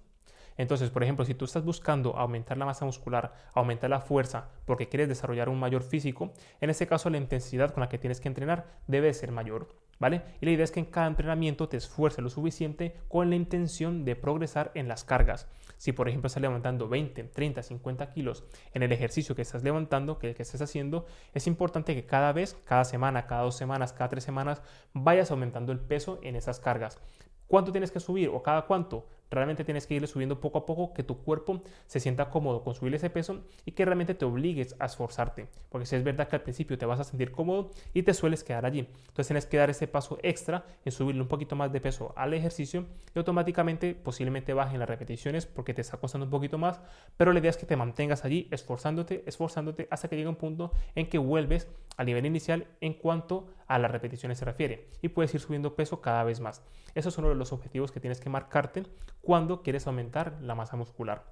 Entonces, 0.57 0.89
por 0.89 1.03
ejemplo, 1.03 1.25
si 1.25 1.33
tú 1.33 1.45
estás 1.45 1.63
buscando 1.63 2.15
aumentar 2.15 2.57
la 2.57 2.65
masa 2.65 2.85
muscular, 2.85 3.33
aumentar 3.53 3.89
la 3.89 3.99
fuerza, 3.99 4.49
porque 4.65 4.87
quieres 4.87 5.09
desarrollar 5.09 5.49
un 5.49 5.59
mayor 5.59 5.83
físico, 5.83 6.33
en 6.61 6.69
ese 6.69 6.87
caso 6.87 7.09
la 7.09 7.17
intensidad 7.17 7.73
con 7.73 7.81
la 7.81 7.89
que 7.89 7.97
tienes 7.97 8.21
que 8.21 8.27
entrenar 8.27 8.65
debe 8.87 9.13
ser 9.13 9.31
mayor. 9.31 9.67
¿Vale? 9.97 10.23
Y 10.41 10.45
la 10.45 10.51
idea 10.51 10.65
es 10.65 10.71
que 10.71 10.81
en 10.81 10.87
cada 10.87 11.07
entrenamiento 11.07 11.69
te 11.69 11.77
esfuerces 11.77 12.21
lo 12.21 12.29
suficiente 12.29 12.97
con 13.07 13.29
la 13.29 13.37
intención 13.37 14.03
de 14.03 14.17
progresar 14.17 14.71
en 14.75 14.89
las 14.89 15.05
cargas. 15.05 15.47
Si 15.77 15.93
por 15.93 16.09
ejemplo 16.09 16.27
estás 16.27 16.41
levantando 16.41 16.89
20, 16.89 17.23
30, 17.23 17.63
50 17.63 18.09
kilos 18.11 18.43
en 18.73 18.83
el 18.83 18.91
ejercicio 18.91 19.35
que 19.35 19.43
estás 19.43 19.63
levantando, 19.63 20.19
que, 20.19 20.35
que 20.35 20.43
estés 20.43 20.61
haciendo, 20.61 21.05
es 21.33 21.47
importante 21.47 21.95
que 21.95 22.05
cada 22.05 22.33
vez, 22.33 22.57
cada 22.65 22.83
semana, 22.83 23.25
cada 23.25 23.43
dos 23.43 23.55
semanas, 23.55 23.93
cada 23.93 24.09
tres 24.09 24.25
semanas, 24.25 24.61
vayas 24.93 25.31
aumentando 25.31 25.71
el 25.71 25.79
peso 25.79 26.19
en 26.23 26.35
esas 26.35 26.59
cargas. 26.59 26.99
¿Cuánto 27.47 27.71
tienes 27.71 27.91
que 27.91 27.99
subir 27.99 28.29
o 28.29 28.41
cada 28.41 28.63
cuánto? 28.63 29.07
Realmente 29.31 29.63
tienes 29.63 29.87
que 29.87 29.95
irle 29.95 30.07
subiendo 30.07 30.39
poco 30.39 30.59
a 30.59 30.65
poco 30.65 30.93
que 30.93 31.03
tu 31.03 31.17
cuerpo 31.23 31.61
se 31.87 31.99
sienta 31.99 32.29
cómodo 32.29 32.63
con 32.63 32.75
subir 32.75 32.93
ese 32.95 33.09
peso 33.09 33.43
y 33.65 33.71
que 33.71 33.85
realmente 33.85 34.13
te 34.13 34.25
obligues 34.25 34.75
a 34.79 34.85
esforzarte. 34.85 35.47
Porque 35.69 35.85
si 35.85 35.95
es 35.95 36.03
verdad 36.03 36.27
que 36.27 36.35
al 36.35 36.41
principio 36.41 36.77
te 36.77 36.85
vas 36.85 36.99
a 36.99 37.03
sentir 37.03 37.31
cómodo 37.31 37.71
y 37.93 38.03
te 38.03 38.13
sueles 38.13 38.43
quedar 38.43 38.65
allí. 38.65 38.79
Entonces 38.79 39.27
tienes 39.27 39.45
que 39.45 39.57
dar 39.57 39.69
ese 39.69 39.87
paso 39.87 40.17
extra 40.21 40.65
en 40.85 40.91
subirle 40.91 41.21
un 41.21 41.27
poquito 41.27 41.55
más 41.55 41.71
de 41.71 41.81
peso 41.81 42.13
al 42.15 42.33
ejercicio 42.33 42.85
y 43.13 43.19
automáticamente 43.19 43.95
posiblemente 43.95 44.53
bajen 44.53 44.79
las 44.79 44.89
repeticiones 44.89 45.45
porque 45.45 45.73
te 45.73 45.81
está 45.81 45.97
costando 45.97 46.25
un 46.25 46.31
poquito 46.31 46.57
más. 46.57 46.79
Pero 47.17 47.33
la 47.33 47.39
idea 47.39 47.49
es 47.49 47.57
que 47.57 47.65
te 47.65 47.75
mantengas 47.75 48.25
allí 48.25 48.47
esforzándote, 48.51 49.23
esforzándote 49.25 49.87
hasta 49.91 50.07
que 50.07 50.15
llegue 50.15 50.29
un 50.29 50.35
punto 50.35 50.71
en 50.95 51.09
que 51.09 51.17
vuelves 51.17 51.67
al 51.97 52.05
nivel 52.05 52.25
inicial 52.25 52.67
en 52.81 52.93
cuanto 52.93 53.47
a 53.67 53.79
las 53.79 53.91
repeticiones 53.91 54.37
se 54.37 54.45
refiere 54.45 54.89
y 55.01 55.09
puedes 55.09 55.33
ir 55.33 55.41
subiendo 55.41 55.75
peso 55.75 56.01
cada 56.01 56.23
vez 56.23 56.39
más. 56.39 56.61
Esos 56.93 57.13
son 57.13 57.37
los 57.37 57.51
objetivos 57.51 57.91
que 57.91 57.99
tienes 57.99 58.19
que 58.19 58.29
marcarte 58.29 58.83
cuando 59.21 59.61
quieres 59.61 59.87
aumentar 59.87 60.37
la 60.41 60.55
masa 60.55 60.77
muscular. 60.77 61.23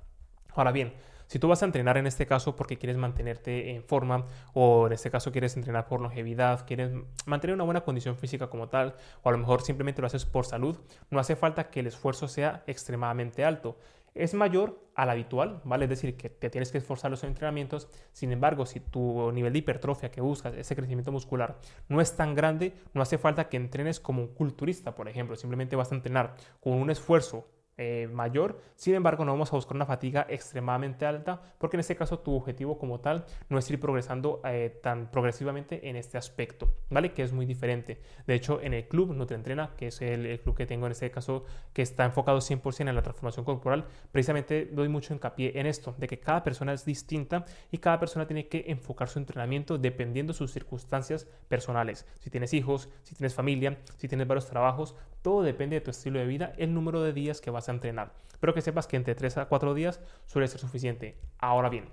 Ahora 0.56 0.71
bien, 0.71 0.94
si 1.27 1.39
tú 1.39 1.47
vas 1.47 1.63
a 1.63 1.65
entrenar 1.65 1.97
en 1.97 2.06
este 2.06 2.27
caso 2.27 2.56
porque 2.56 2.77
quieres 2.77 2.97
mantenerte 2.97 3.71
en 3.71 3.83
forma 3.83 4.25
o 4.53 4.88
en 4.88 4.94
este 4.94 5.09
caso 5.09 5.31
quieres 5.31 5.56
entrenar 5.56 5.88
por 5.88 6.01
longevidad, 6.01 6.65
quieres 6.68 6.91
mantener 7.25 7.56
una 7.56 7.63
buena 7.63 7.81
condición 7.81 8.18
física 8.18 8.47
como 8.47 8.69
tal 8.69 8.95
o 9.24 9.30
a 9.30 9.31
lo 9.31 9.38
mejor 9.38 9.62
simplemente 9.62 10.01
lo 10.01 10.07
haces 10.07 10.25
por 10.25 10.45
salud, 10.45 10.77
no 11.09 11.19
hace 11.19 11.35
falta 11.35 11.69
que 11.69 11.80
el 11.80 11.88
esfuerzo 11.88 12.27
sea 12.27 12.63
extremadamente 12.68 13.45
alto 13.45 13.77
es 14.15 14.33
mayor 14.33 14.83
al 14.95 15.10
habitual, 15.10 15.62
¿vale? 15.63 15.86
Es 15.86 15.89
decir, 15.89 16.15
que 16.18 16.30
te 16.30 16.50
tienes 16.50 16.71
que 16.71 16.77
esforzar 16.77 17.10
los 17.10 17.24
entrenamientos. 17.24 17.89
Sin 18.12 18.31
embargo, 18.31 18.65
si 18.65 18.80
tu 18.80 19.31
nivel 19.31 19.54
de 19.54 19.60
hipertrofia 19.60 20.12
que 20.12 20.21
buscas, 20.21 20.54
ese 20.54 20.75
crecimiento 20.75 21.12
muscular, 21.12 21.57
no 21.89 22.00
es 22.00 22.15
tan 22.15 22.36
grande, 22.36 22.74
no 22.94 23.01
hace 23.01 23.18
falta 23.18 23.50
que 23.50 23.57
entrenes 23.57 24.00
como 24.00 24.21
un 24.21 24.27
culturista, 24.33 24.95
por 24.95 25.10
ejemplo. 25.10 25.36
Simplemente 25.36 25.75
vas 25.75 25.92
a 25.92 25.95
entrenar 25.95 26.36
con 26.60 26.74
un 26.74 26.89
esfuerzo 26.89 27.48
eh, 27.77 28.07
mayor. 28.11 28.61
Sin 28.75 28.93
embargo, 28.93 29.25
no 29.25 29.31
vamos 29.31 29.51
a 29.51 29.55
buscar 29.55 29.75
una 29.75 29.85
fatiga 29.85 30.25
extremadamente 30.29 31.06
alta 31.06 31.42
porque 31.57 31.75
en 31.75 31.81
este 31.81 31.95
caso 31.95 32.19
tu 32.19 32.35
objetivo 32.35 32.77
como 32.77 32.99
tal 32.99 33.25
no 33.49 33.57
es 33.57 33.69
ir 33.71 33.80
progresando 33.80 34.42
eh, 34.45 34.80
tan 34.81 35.09
progresivamente 35.09 35.89
en 35.89 35.95
este 35.95 36.18
aspecto, 36.18 36.69
¿vale? 36.89 37.13
Que 37.13 37.23
es 37.23 37.33
muy 37.33 37.45
diferente. 37.45 37.99
De 38.27 38.35
hecho, 38.35 38.61
en 38.61 38.73
el 38.73 38.87
club 38.87 39.13
no 39.13 39.25
te 39.25 39.33
Entrena, 39.33 39.71
que 39.75 39.87
es 39.87 40.01
el, 40.01 40.39
club 40.42 40.56
que 40.56 40.65
tengo 40.65 40.85
en 40.85 40.92
este 40.92 41.09
caso 41.11 41.45
que 41.73 41.81
está 41.81 42.06
enfocado 42.06 42.37
100% 42.37 42.87
en 42.87 42.95
la 42.95 43.01
transformación 43.01 43.44
corporal, 43.44 43.85
precisamente 44.11 44.69
doy 44.71 44.87
mucho 44.87 45.13
hincapié 45.13 45.59
en 45.59 45.65
esto, 45.65 45.95
de 45.97 46.07
que 46.07 46.19
cada 46.19 46.44
persona 46.44 46.73
es 46.73 46.85
distinta 46.85 47.45
y 47.71 47.80
cada 47.80 47.99
persona 47.99 48.27
tiene 48.27 48.47
que 48.47 48.65
enfocar 48.68 49.09
su 49.09 49.19
entrenamiento 49.19 49.77
dependiendo 49.77 50.33
de 50.33 50.37
sus 50.37 50.51
circunstancias 50.51 51.27
personales. 51.47 52.06
Si 52.19 52.30
tienes 52.30 52.53
hijos, 52.53 52.89
si 53.01 53.15
tienes 53.15 53.33
familia, 53.33 53.80
si 53.97 54.07
tienes 54.07 54.27
varios 54.27 54.47
trabajos, 54.47 54.95
todo 55.23 55.42
depende 55.42 55.77
de 55.77 55.81
tu 55.81 55.89
estilo 55.89 56.19
de 56.19 56.27
vida, 56.27 56.53
el 56.57 56.73
número 56.73 57.01
de 57.01 57.13
días 57.13 57.42
que 57.42 57.49
vas 57.49 57.69
a 57.69 57.71
entrenar. 57.71 58.13
Pero 58.39 58.53
que 58.53 58.61
sepas 58.61 58.85
que 58.85 58.97
entre 58.97 59.15
3 59.15 59.37
a 59.39 59.45
4 59.45 59.73
días 59.73 60.01
suele 60.25 60.47
ser 60.47 60.59
suficiente. 60.59 61.18
Ahora 61.39 61.69
bien, 61.69 61.85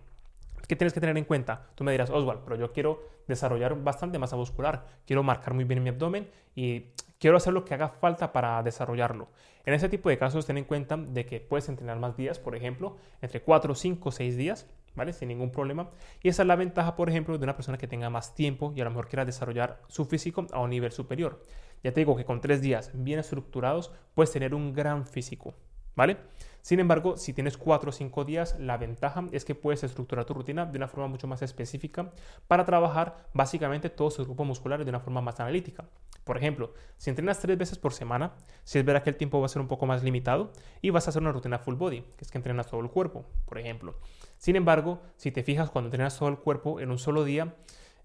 ¿qué 0.69 0.77
tienes 0.77 0.93
que 0.93 1.01
tener 1.01 1.17
en 1.17 1.25
cuenta? 1.25 1.69
Tú 1.77 1.85
me 1.85 1.93
dirás, 1.93 2.11
Oswald, 2.11 2.41
pero 2.45 2.57
yo 2.57 2.73
quiero 2.73 3.03
desarrollar 3.29 3.83
bastante 3.83 4.19
masa 4.19 4.37
muscular, 4.37 4.85
quiero 5.07 5.23
marcar 5.23 5.55
muy 5.55 5.65
bien 5.65 5.83
mi 5.83 5.89
abdomen 5.89 6.29
y 6.55 6.87
quiero 7.19 7.37
hacer 7.37 7.53
lo 7.53 7.65
que 7.65 7.75
haga 7.75 7.89
falta 7.89 8.33
para 8.33 8.63
desarrollarlo. 8.63 9.29
En 9.65 9.75
ese 9.75 9.89
tipo 9.89 10.09
de 10.09 10.19
casos, 10.19 10.47
ten 10.47 10.59
en 10.59 10.65
cuenta 10.65 10.97
de 10.97 11.25
que 11.25 11.41
puedes 11.41 11.69
entrenar 11.69 11.99
más 11.99 12.17
días, 12.17 12.39
por 12.39 12.57
ejemplo, 12.57 12.97
entre 13.23 13.43
4, 13.43 13.75
5, 13.75 14.11
6 14.11 14.37
días, 14.37 14.67
¿vale? 14.95 15.13
Sin 15.13 15.29
ningún 15.29 15.51
problema. 15.51 15.91
Y 16.23 16.29
esa 16.29 16.43
es 16.43 16.49
la 16.49 16.57
ventaja, 16.57 16.97
por 16.97 17.09
ejemplo, 17.09 17.39
de 17.39 17.45
una 17.45 17.55
persona 17.55 17.79
que 17.79 17.87
tenga 17.87 18.11
más 18.11 18.35
tiempo 18.35 18.73
y 18.75 18.81
a 18.81 18.85
lo 18.85 18.91
mejor 18.91 19.09
quiera 19.09 19.25
desarrollar 19.25 19.81
su 19.89 20.05
físico 20.07 20.47
a 20.53 20.61
un 20.61 20.71
nivel 20.71 20.93
superior. 20.93 21.43
Ya 21.83 21.93
te 21.93 22.01
digo 22.01 22.17
que 22.17 22.25
con 22.25 22.41
tres 22.41 22.61
días 22.61 22.91
bien 22.95 23.19
estructurados 23.19 23.93
puedes 24.15 24.33
tener 24.33 24.55
un 24.55 24.73
gran 24.73 25.07
físico. 25.07 25.55
¿vale? 26.01 26.17
Sin 26.63 26.81
embargo, 26.81 27.17
si 27.17 27.33
tienes 27.33 27.57
4 27.57 27.89
o 27.89 27.93
5 27.93 28.25
días, 28.25 28.59
la 28.59 28.77
ventaja 28.77 29.27
es 29.33 29.45
que 29.45 29.55
puedes 29.55 29.83
estructurar 29.83 30.25
tu 30.25 30.35
rutina 30.35 30.67
de 30.67 30.77
una 30.77 30.89
forma 30.89 31.09
mucho 31.09 31.27
más 31.27 31.43
específica 31.43 32.11
para 32.49 32.65
trabajar 32.65 33.29
básicamente 33.33 33.89
todos 33.89 34.17
tus 34.17 34.27
grupos 34.27 34.47
musculares 34.47 34.87
de 34.87 34.91
una 34.91 35.01
forma 35.01 35.21
más 35.21 35.41
analítica. 35.41 35.85
Por 36.25 36.37
ejemplo, 36.37 36.73
si 36.99 37.09
entrenas 37.11 37.41
3 37.41 37.59
veces 37.59 37.79
por 37.79 37.93
semana, 37.95 38.33
si 38.65 38.79
es 38.79 38.85
verdad 38.85 39.03
que 39.03 39.11
el 39.11 39.17
tiempo 39.17 39.41
va 39.41 39.47
a 39.47 39.49
ser 39.49 39.63
un 39.63 39.69
poco 39.69 39.87
más 39.87 40.03
limitado 40.03 40.53
y 40.83 40.91
vas 40.91 41.07
a 41.07 41.11
hacer 41.11 41.23
una 41.23 41.33
rutina 41.33 41.59
full 41.59 41.75
body, 41.75 42.03
que 42.17 42.25
es 42.25 42.31
que 42.31 42.39
entrenas 42.39 42.67
todo 42.67 42.81
el 42.81 42.91
cuerpo, 42.91 43.25
por 43.47 43.59
ejemplo. 43.59 43.97
Sin 44.37 44.57
embargo, 44.57 45.01
si 45.17 45.33
te 45.33 45.43
fijas 45.43 45.71
cuando 45.71 45.89
entrenas 45.89 46.19
todo 46.19 46.29
el 46.29 46.39
cuerpo 46.39 46.81
en 46.81 46.91
un 46.91 46.99
solo 46.99 47.25
día, 47.25 47.55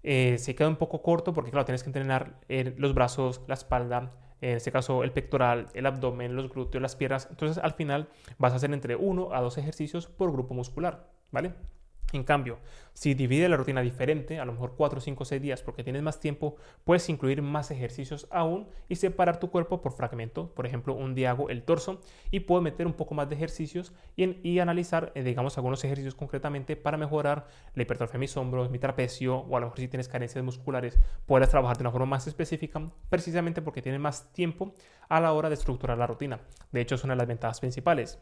eh, 0.02 0.38
se 0.38 0.54
queda 0.54 0.68
un 0.68 0.76
poco 0.76 1.02
corto 1.02 1.32
porque, 1.32 1.50
claro, 1.50 1.64
tienes 1.64 1.82
que 1.82 1.88
entrenar 1.88 2.40
eh, 2.48 2.74
los 2.76 2.94
brazos, 2.94 3.42
la 3.46 3.54
espalda, 3.54 4.12
en 4.40 4.56
este 4.56 4.70
caso 4.70 5.02
el 5.02 5.12
pectoral, 5.12 5.68
el 5.74 5.86
abdomen, 5.86 6.36
los 6.36 6.50
glúteos, 6.50 6.82
las 6.82 6.96
piernas. 6.96 7.28
Entonces 7.30 7.62
al 7.62 7.72
final 7.72 8.08
vas 8.38 8.52
a 8.52 8.56
hacer 8.56 8.72
entre 8.72 8.96
1 8.96 9.34
a 9.34 9.40
2 9.40 9.58
ejercicios 9.58 10.06
por 10.06 10.32
grupo 10.32 10.54
muscular, 10.54 11.10
¿vale? 11.30 11.54
En 12.12 12.22
cambio, 12.22 12.58
si 12.92 13.14
divide 13.14 13.48
la 13.48 13.56
rutina 13.56 13.82
diferente, 13.82 14.38
a 14.38 14.44
lo 14.44 14.52
mejor 14.52 14.74
4, 14.76 15.00
5, 15.00 15.24
6 15.24 15.42
días 15.42 15.62
porque 15.62 15.82
tienes 15.82 16.02
más 16.02 16.20
tiempo, 16.20 16.56
puedes 16.84 17.08
incluir 17.08 17.42
más 17.42 17.70
ejercicios 17.70 18.28
aún 18.30 18.68
y 18.88 18.96
separar 18.96 19.40
tu 19.40 19.50
cuerpo 19.50 19.82
por 19.82 19.92
fragmento. 19.92 20.48
Por 20.54 20.66
ejemplo, 20.66 20.94
un 20.94 21.14
día 21.14 21.30
hago 21.30 21.50
el 21.50 21.64
torso 21.64 22.00
y 22.30 22.40
puedo 22.40 22.62
meter 22.62 22.86
un 22.86 22.92
poco 22.92 23.14
más 23.14 23.28
de 23.28 23.34
ejercicios 23.34 23.92
y, 24.16 24.58
analizar, 24.60 25.12
eh, 25.14 25.24
digamos, 25.24 25.58
algunos 25.58 25.82
ejercicios 25.84 26.14
concretamente 26.14 26.76
para 26.76 26.96
mejorar 26.96 27.48
la 27.74 27.82
hipertrofia 27.82 28.14
de 28.14 28.20
mis 28.20 28.36
hombros, 28.36 28.70
mi 28.70 28.78
trapecio 28.78 29.38
o 29.38 29.56
a 29.56 29.60
lo 29.60 29.66
mejor 29.66 29.80
si 29.80 29.88
tienes 29.88 30.08
carencias 30.08 30.44
musculares, 30.44 30.98
puedes 31.26 31.48
trabajar 31.48 31.76
de 31.76 31.82
una 31.82 31.90
forma 31.90 32.06
más 32.06 32.26
específica 32.26 32.80
precisamente 33.10 33.62
porque 33.62 33.82
tienes 33.82 34.00
más 34.00 34.32
tiempo 34.32 34.74
a 35.08 35.20
la 35.20 35.32
hora 35.32 35.48
de 35.48 35.56
estructurar 35.56 35.98
la 35.98 36.06
rutina. 36.06 36.40
De 36.70 36.80
hecho, 36.80 36.94
es 36.94 37.04
una 37.04 37.14
de 37.14 37.18
las 37.18 37.26
ventajas 37.28 37.60
principales. 37.60 38.18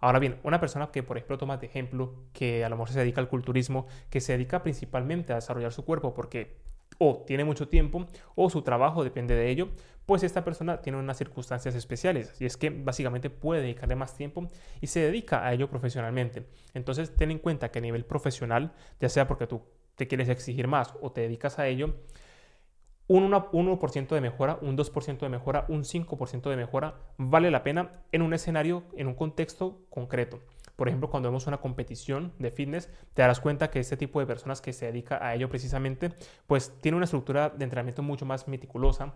Ahora 0.00 0.18
bien, 0.18 0.38
una 0.42 0.60
persona 0.60 0.90
que, 0.90 1.02
por 1.02 1.16
ejemplo, 1.16 1.38
toma 1.38 1.56
de 1.56 1.66
ejemplo, 1.66 2.14
que 2.32 2.64
a 2.64 2.68
lo 2.68 2.76
mejor 2.76 2.90
se 2.90 2.98
dedica 2.98 3.20
al 3.20 3.28
culturismo, 3.28 3.86
que 4.10 4.20
se 4.20 4.32
dedica 4.32 4.62
principalmente 4.62 5.32
a 5.32 5.36
desarrollar 5.36 5.72
su 5.72 5.84
cuerpo 5.84 6.14
porque 6.14 6.56
o 6.98 7.24
tiene 7.26 7.44
mucho 7.44 7.68
tiempo 7.68 8.06
o 8.34 8.48
su 8.48 8.62
trabajo 8.62 9.04
depende 9.04 9.34
de 9.34 9.50
ello, 9.50 9.68
pues 10.06 10.22
esta 10.22 10.44
persona 10.44 10.80
tiene 10.80 10.98
unas 10.98 11.18
circunstancias 11.18 11.74
especiales 11.74 12.32
y 12.40 12.46
es 12.46 12.56
que 12.56 12.70
básicamente 12.70 13.28
puede 13.28 13.62
dedicarle 13.62 13.96
más 13.96 14.14
tiempo 14.16 14.48
y 14.80 14.86
se 14.86 15.00
dedica 15.00 15.44
a 15.44 15.52
ello 15.52 15.68
profesionalmente. 15.68 16.46
Entonces, 16.74 17.14
ten 17.14 17.30
en 17.30 17.38
cuenta 17.38 17.70
que 17.70 17.80
a 17.80 17.82
nivel 17.82 18.04
profesional, 18.04 18.72
ya 19.00 19.08
sea 19.08 19.26
porque 19.26 19.46
tú 19.46 19.62
te 19.96 20.06
quieres 20.06 20.28
exigir 20.28 20.68
más 20.68 20.94
o 21.00 21.10
te 21.10 21.22
dedicas 21.22 21.58
a 21.58 21.66
ello, 21.66 21.96
un 23.08 23.30
1% 23.30 24.08
de 24.08 24.20
mejora, 24.20 24.58
un 24.62 24.76
2% 24.76 25.18
de 25.18 25.28
mejora, 25.28 25.64
un 25.68 25.84
5% 25.84 26.50
de 26.50 26.56
mejora 26.56 26.94
vale 27.18 27.50
la 27.50 27.62
pena 27.62 28.02
en 28.10 28.22
un 28.22 28.34
escenario, 28.34 28.82
en 28.96 29.06
un 29.06 29.14
contexto 29.14 29.80
concreto. 29.90 30.40
Por 30.74 30.88
ejemplo, 30.88 31.08
cuando 31.08 31.28
vemos 31.28 31.46
una 31.46 31.58
competición 31.58 32.32
de 32.38 32.50
fitness, 32.50 32.90
te 33.14 33.22
darás 33.22 33.40
cuenta 33.40 33.70
que 33.70 33.80
este 33.80 33.96
tipo 33.96 34.20
de 34.20 34.26
personas 34.26 34.60
que 34.60 34.72
se 34.72 34.86
dedica 34.86 35.24
a 35.24 35.34
ello 35.34 35.48
precisamente, 35.48 36.12
pues 36.46 36.72
tiene 36.80 36.96
una 36.96 37.04
estructura 37.04 37.48
de 37.48 37.64
entrenamiento 37.64 38.02
mucho 38.02 38.26
más 38.26 38.46
meticulosa, 38.48 39.14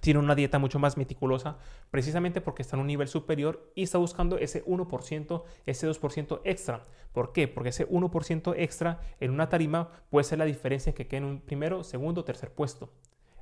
tiene 0.00 0.20
una 0.20 0.34
dieta 0.34 0.58
mucho 0.58 0.78
más 0.78 0.96
meticulosa, 0.96 1.58
precisamente 1.90 2.40
porque 2.40 2.62
está 2.62 2.76
en 2.76 2.80
un 2.80 2.86
nivel 2.86 3.08
superior 3.08 3.70
y 3.74 3.84
está 3.84 3.98
buscando 3.98 4.38
ese 4.38 4.64
1%, 4.64 5.42
ese 5.66 5.88
2% 5.88 6.40
extra. 6.44 6.82
¿Por 7.12 7.32
qué? 7.32 7.48
Porque 7.48 7.70
ese 7.70 7.88
1% 7.88 8.54
extra 8.56 9.00
en 9.20 9.30
una 9.30 9.48
tarima 9.48 9.90
puede 10.10 10.24
ser 10.24 10.38
la 10.38 10.44
diferencia 10.44 10.94
que 10.94 11.06
quede 11.06 11.18
en 11.18 11.24
un 11.24 11.40
primero, 11.40 11.82
segundo, 11.82 12.24
tercer 12.24 12.52
puesto. 12.52 12.92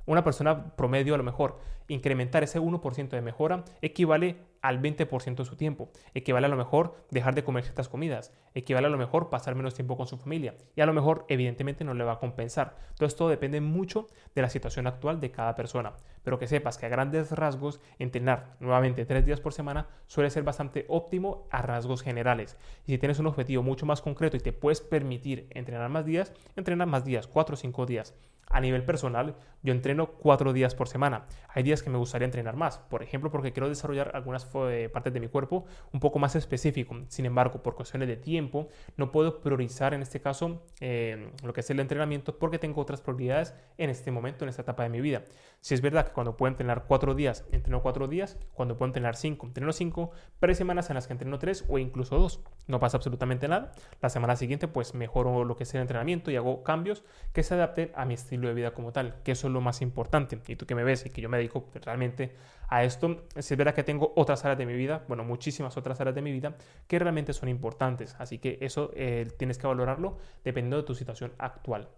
Una 0.09 0.23
persona 0.23 0.75
promedio 0.75 1.13
a 1.13 1.19
lo 1.19 1.23
mejor 1.23 1.59
incrementar 1.87 2.41
ese 2.41 2.59
1% 2.59 3.09
de 3.09 3.21
mejora 3.21 3.63
equivale 3.83 4.37
al 4.59 4.81
20% 4.81 5.35
de 5.35 5.45
su 5.45 5.55
tiempo. 5.55 5.91
Equivale 6.15 6.47
a 6.47 6.49
lo 6.49 6.57
mejor 6.57 6.95
dejar 7.11 7.35
de 7.35 7.43
comer 7.43 7.63
ciertas 7.63 7.89
comidas. 7.89 8.33
Equivale 8.55 8.87
a 8.87 8.89
lo 8.89 8.97
mejor 8.97 9.29
pasar 9.29 9.53
menos 9.53 9.75
tiempo 9.75 9.97
con 9.97 10.07
su 10.07 10.17
familia. 10.17 10.55
Y 10.75 10.81
a 10.81 10.87
lo 10.87 10.93
mejor 10.93 11.25
evidentemente 11.29 11.83
no 11.83 11.93
le 11.93 12.03
va 12.05 12.13
a 12.13 12.19
compensar. 12.19 12.75
Todo 12.95 13.05
esto 13.05 13.29
depende 13.29 13.61
mucho 13.61 14.07
de 14.33 14.41
la 14.41 14.49
situación 14.49 14.87
actual 14.87 15.19
de 15.19 15.29
cada 15.29 15.53
persona. 15.53 15.93
Pero 16.23 16.39
que 16.39 16.47
sepas 16.47 16.79
que 16.79 16.87
a 16.87 16.89
grandes 16.89 17.31
rasgos 17.31 17.79
entrenar 17.99 18.55
nuevamente 18.59 19.05
tres 19.05 19.27
días 19.27 19.41
por 19.41 19.53
semana 19.53 19.89
suele 20.07 20.31
ser 20.31 20.41
bastante 20.41 20.87
óptimo 20.89 21.47
a 21.51 21.61
rasgos 21.61 22.01
generales. 22.01 22.57
Y 22.87 22.93
si 22.93 22.97
tienes 22.97 23.19
un 23.19 23.27
objetivo 23.27 23.61
mucho 23.61 23.85
más 23.85 24.01
concreto 24.01 24.37
y 24.37 24.39
te 24.39 24.53
puedes 24.53 24.81
permitir 24.81 25.45
entrenar 25.51 25.91
más 25.91 26.03
días, 26.03 26.33
entrenar 26.55 26.87
más 26.87 27.05
días, 27.05 27.27
cuatro 27.27 27.53
o 27.53 27.57
cinco 27.57 27.85
días. 27.85 28.15
A 28.49 28.61
nivel 28.61 28.83
personal, 28.83 29.35
yo 29.61 29.73
entreno 29.73 30.07
cuatro 30.07 30.53
días 30.53 30.73
por 30.73 30.87
semana. 30.87 31.25
Hay 31.49 31.61
días 31.61 31.83
que 31.83 31.91
me 31.91 31.99
gustaría 31.99 32.25
entrenar 32.25 32.55
más, 32.55 32.79
por 32.79 33.03
ejemplo, 33.03 33.29
porque 33.29 33.51
quiero 33.51 33.69
desarrollar 33.69 34.11
algunas 34.15 34.49
eh, 34.55 34.89
partes 34.91 35.13
de 35.13 35.19
mi 35.19 35.27
cuerpo 35.27 35.65
un 35.93 35.99
poco 35.99 36.17
más 36.17 36.35
específico. 36.35 36.95
Sin 37.09 37.27
embargo, 37.27 37.61
por 37.61 37.75
cuestiones 37.75 38.07
de 38.07 38.15
tiempo, 38.15 38.67
no 38.97 39.11
puedo 39.11 39.41
priorizar 39.41 39.93
en 39.93 40.01
este 40.01 40.19
caso 40.19 40.63
eh, 40.79 41.31
lo 41.43 41.53
que 41.53 41.59
es 41.59 41.69
el 41.69 41.79
entrenamiento 41.79 42.39
porque 42.39 42.57
tengo 42.57 42.81
otras 42.81 43.01
prioridades 43.01 43.53
en 43.77 43.91
este 43.91 44.11
momento, 44.11 44.45
en 44.45 44.49
esta 44.49 44.63
etapa 44.63 44.83
de 44.83 44.89
mi 44.89 45.01
vida. 45.01 45.23
Si 45.61 45.73
es 45.73 45.81
verdad 45.81 46.07
que 46.07 46.13
cuando 46.13 46.37
puedo 46.37 46.49
entrenar 46.49 46.85
cuatro 46.87 47.13
días, 47.13 47.45
entreno 47.51 47.81
cuatro 47.81 48.07
días, 48.07 48.37
cuando 48.53 48.77
puedo 48.77 48.87
entrenar 48.87 49.17
cinco, 49.17 49.45
entreno 49.45 49.73
cinco, 49.73 50.11
pero 50.39 50.51
hay 50.51 50.55
semanas 50.55 50.89
en 50.89 50.95
las 50.95 51.05
que 51.05 51.13
entreno 51.13 51.37
tres 51.37 51.65
o 51.67 51.77
incluso 51.77 52.17
dos. 52.17 52.39
No 52.67 52.79
pasa 52.79 52.97
absolutamente 52.97 53.47
nada. 53.47 53.73
La 54.01 54.09
semana 54.09 54.37
siguiente, 54.37 54.69
pues 54.69 54.95
mejoro 54.95 55.43
lo 55.43 55.57
que 55.57 55.63
es 55.63 55.75
el 55.75 55.81
entrenamiento 55.81 56.31
y 56.31 56.37
hago 56.37 56.63
cambios 56.63 57.03
que 57.33 57.43
se 57.43 57.55
adapten 57.55 57.91
a 57.93 58.05
mi 58.05 58.13
estilo 58.13 58.38
de 58.47 58.53
vida 58.53 58.71
como 58.71 58.91
tal, 58.91 59.21
que 59.23 59.33
eso 59.33 59.47
es 59.47 59.53
lo 59.53 59.61
más 59.61 59.81
importante. 59.81 60.39
Y 60.47 60.55
tú 60.55 60.65
que 60.65 60.75
me 60.75 60.83
ves 60.83 61.05
y 61.05 61.09
que 61.09 61.21
yo 61.21 61.29
me 61.29 61.37
dedico 61.37 61.69
realmente 61.83 62.35
a 62.67 62.83
esto, 62.83 63.25
es 63.35 63.57
verdad 63.57 63.73
que 63.73 63.83
tengo 63.83 64.13
otras 64.15 64.45
áreas 64.45 64.57
de 64.57 64.65
mi 64.65 64.73
vida, 64.73 65.03
bueno, 65.07 65.23
muchísimas 65.23 65.75
otras 65.77 65.99
áreas 65.99 66.15
de 66.15 66.21
mi 66.21 66.31
vida 66.31 66.55
que 66.87 66.99
realmente 66.99 67.33
son 67.33 67.49
importantes. 67.49 68.15
Así 68.19 68.37
que 68.37 68.57
eso 68.61 68.91
eh, 68.95 69.27
tienes 69.37 69.57
que 69.57 69.67
valorarlo 69.67 70.17
dependiendo 70.43 70.77
de 70.77 70.83
tu 70.83 70.95
situación 70.95 71.33
actual. 71.37 71.89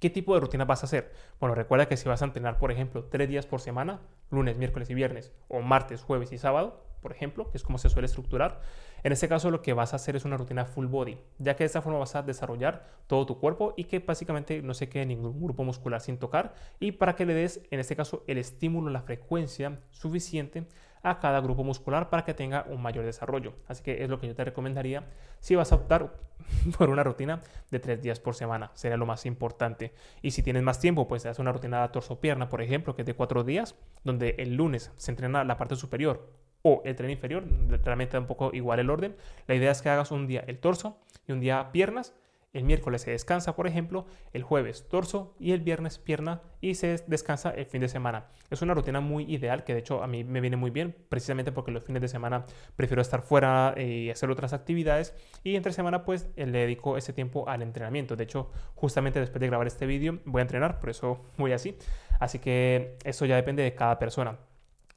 ¿Qué 0.00 0.08
tipo 0.08 0.34
de 0.34 0.40
rutina 0.40 0.64
vas 0.64 0.82
a 0.82 0.86
hacer? 0.86 1.12
Bueno, 1.38 1.54
recuerda 1.54 1.86
que 1.86 1.98
si 1.98 2.08
vas 2.08 2.22
a 2.22 2.24
entrenar, 2.24 2.58
por 2.58 2.72
ejemplo, 2.72 3.04
tres 3.04 3.28
días 3.28 3.44
por 3.44 3.60
semana, 3.60 4.00
lunes, 4.30 4.56
miércoles 4.56 4.88
y 4.88 4.94
viernes, 4.94 5.30
o 5.48 5.60
martes, 5.60 6.02
jueves 6.02 6.32
y 6.32 6.38
sábado, 6.38 6.82
por 7.00 7.12
ejemplo, 7.12 7.50
que 7.50 7.56
es 7.56 7.62
como 7.62 7.78
se 7.78 7.88
suele 7.88 8.06
estructurar, 8.06 8.60
en 9.02 9.12
este 9.12 9.28
caso 9.28 9.50
lo 9.50 9.62
que 9.62 9.72
vas 9.72 9.92
a 9.92 9.96
hacer 9.96 10.16
es 10.16 10.24
una 10.24 10.36
rutina 10.36 10.64
full 10.64 10.86
body, 10.86 11.18
ya 11.38 11.56
que 11.56 11.64
de 11.64 11.66
esta 11.66 11.82
forma 11.82 11.98
vas 11.98 12.14
a 12.14 12.22
desarrollar 12.22 12.86
todo 13.06 13.26
tu 13.26 13.38
cuerpo 13.38 13.74
y 13.76 13.84
que 13.84 14.00
básicamente 14.00 14.62
no 14.62 14.74
se 14.74 14.88
quede 14.88 15.06
ningún 15.06 15.40
grupo 15.40 15.64
muscular 15.64 16.00
sin 16.00 16.18
tocar 16.18 16.54
y 16.78 16.92
para 16.92 17.16
que 17.16 17.26
le 17.26 17.34
des, 17.34 17.62
en 17.70 17.80
este 17.80 17.96
caso, 17.96 18.24
el 18.26 18.38
estímulo, 18.38 18.90
la 18.90 19.02
frecuencia 19.02 19.80
suficiente 19.90 20.66
a 21.02 21.18
cada 21.18 21.40
grupo 21.40 21.64
muscular 21.64 22.10
para 22.10 22.24
que 22.24 22.34
tenga 22.34 22.66
un 22.68 22.82
mayor 22.82 23.04
desarrollo. 23.04 23.54
Así 23.68 23.82
que 23.82 24.02
es 24.02 24.10
lo 24.10 24.18
que 24.18 24.26
yo 24.26 24.34
te 24.34 24.44
recomendaría 24.44 25.04
si 25.40 25.54
vas 25.54 25.72
a 25.72 25.76
optar 25.76 26.14
por 26.78 26.90
una 26.90 27.02
rutina 27.02 27.42
de 27.70 27.78
tres 27.78 28.02
días 28.02 28.20
por 28.20 28.34
semana. 28.34 28.70
Sería 28.74 28.96
lo 28.96 29.06
más 29.06 29.26
importante. 29.26 29.92
Y 30.22 30.32
si 30.32 30.42
tienes 30.42 30.62
más 30.62 30.80
tiempo, 30.80 31.08
pues 31.08 31.24
haces 31.26 31.38
una 31.38 31.52
rutina 31.52 31.82
de 31.82 31.88
torso-pierna, 31.88 32.48
por 32.48 32.62
ejemplo, 32.62 32.94
que 32.94 33.02
es 33.02 33.06
de 33.06 33.14
cuatro 33.14 33.44
días, 33.44 33.74
donde 34.04 34.36
el 34.38 34.54
lunes 34.56 34.92
se 34.96 35.10
entrena 35.10 35.44
la 35.44 35.56
parte 35.56 35.76
superior 35.76 36.28
o 36.62 36.82
el 36.84 36.94
tren 36.94 37.10
inferior, 37.10 37.44
realmente 37.84 38.14
da 38.14 38.20
un 38.20 38.26
poco 38.26 38.50
igual 38.52 38.80
el 38.80 38.90
orden. 38.90 39.16
La 39.46 39.54
idea 39.54 39.70
es 39.70 39.82
que 39.82 39.88
hagas 39.88 40.10
un 40.10 40.26
día 40.26 40.44
el 40.46 40.58
torso 40.58 40.98
y 41.26 41.32
un 41.32 41.40
día 41.40 41.70
piernas. 41.72 42.14
El 42.52 42.64
miércoles 42.64 43.02
se 43.02 43.12
descansa, 43.12 43.54
por 43.54 43.68
ejemplo, 43.68 44.06
el 44.32 44.42
jueves 44.42 44.88
torso 44.88 45.36
y 45.38 45.52
el 45.52 45.60
viernes 45.60 45.98
pierna 45.98 46.40
y 46.60 46.74
se 46.74 47.00
descansa 47.06 47.50
el 47.50 47.64
fin 47.64 47.80
de 47.80 47.88
semana. 47.88 48.26
Es 48.50 48.60
una 48.60 48.74
rutina 48.74 49.00
muy 49.00 49.22
ideal 49.32 49.62
que 49.62 49.72
de 49.72 49.78
hecho 49.78 50.02
a 50.02 50.08
mí 50.08 50.24
me 50.24 50.40
viene 50.40 50.56
muy 50.56 50.72
bien, 50.72 50.96
precisamente 51.08 51.52
porque 51.52 51.70
los 51.70 51.84
fines 51.84 52.02
de 52.02 52.08
semana 52.08 52.46
prefiero 52.74 53.02
estar 53.02 53.22
fuera 53.22 53.72
eh, 53.76 53.86
y 53.86 54.10
hacer 54.10 54.30
otras 54.30 54.52
actividades 54.52 55.14
y 55.44 55.54
entre 55.54 55.72
semana 55.72 56.04
pues 56.04 56.28
le 56.34 56.50
dedico 56.50 56.96
ese 56.96 57.12
tiempo 57.12 57.48
al 57.48 57.62
entrenamiento. 57.62 58.16
De 58.16 58.24
hecho, 58.24 58.50
justamente 58.74 59.20
después 59.20 59.40
de 59.40 59.46
grabar 59.46 59.68
este 59.68 59.86
vídeo 59.86 60.18
voy 60.24 60.40
a 60.40 60.42
entrenar, 60.42 60.80
por 60.80 60.90
eso 60.90 61.20
voy 61.38 61.52
así. 61.52 61.78
Así 62.18 62.40
que 62.40 62.98
eso 63.04 63.26
ya 63.26 63.36
depende 63.36 63.62
de 63.62 63.76
cada 63.76 64.00
persona. 64.00 64.36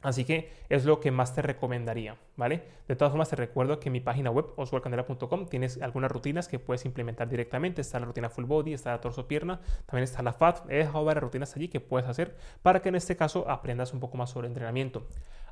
Así 0.03 0.25
que 0.25 0.51
es 0.67 0.83
lo 0.83 0.99
que 0.99 1.11
más 1.11 1.33
te 1.33 1.41
recomendaría, 1.41 2.17
¿vale? 2.35 2.63
De 2.89 2.95
todas 2.95 3.11
formas, 3.11 3.29
te 3.29 3.37
recuerdo 3.37 3.79
que 3.79 3.87
en 3.87 3.93
mi 3.93 4.01
página 4.01 4.29
web, 4.29 4.47
oswaldcandela.com, 4.57 5.47
tienes 5.47 5.81
algunas 5.81 6.11
rutinas 6.11 6.49
que 6.49 6.59
puedes 6.59 6.83
implementar 6.83 7.29
directamente. 7.29 7.79
Está 7.79 8.01
la 8.01 8.05
rutina 8.05 8.29
full 8.29 8.43
body, 8.43 8.73
está 8.73 8.91
la 8.91 8.99
torso-pierna, 8.99 9.61
también 9.85 10.03
está 10.03 10.21
la 10.21 10.33
FAT. 10.33 10.69
He 10.69 10.75
dejado 10.75 11.05
varias 11.05 11.23
rutinas 11.23 11.55
allí 11.55 11.69
que 11.69 11.79
puedes 11.79 12.07
hacer 12.07 12.35
para 12.61 12.81
que 12.81 12.89
en 12.89 12.95
este 12.95 13.15
caso 13.15 13.49
aprendas 13.49 13.93
un 13.93 14.01
poco 14.01 14.17
más 14.17 14.29
sobre 14.29 14.49
entrenamiento. 14.49 15.07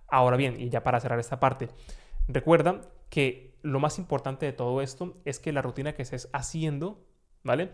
Ahora 0.08 0.36
bien, 0.36 0.60
y 0.60 0.70
ya 0.70 0.84
para 0.84 1.00
cerrar 1.00 1.20
esta 1.20 1.40
parte, 1.40 1.70
recuerda 2.28 2.82
que 3.10 3.56
lo 3.62 3.80
más 3.80 4.00
importante 4.00 4.46
de 4.46 4.52
todo 4.52 4.82
esto 4.82 5.16
es 5.24 5.40
que 5.40 5.54
la 5.54 5.62
rutina 5.62 5.94
que 5.94 6.02
estés 6.02 6.30
haciendo, 6.34 7.06
¿vale? 7.44 7.72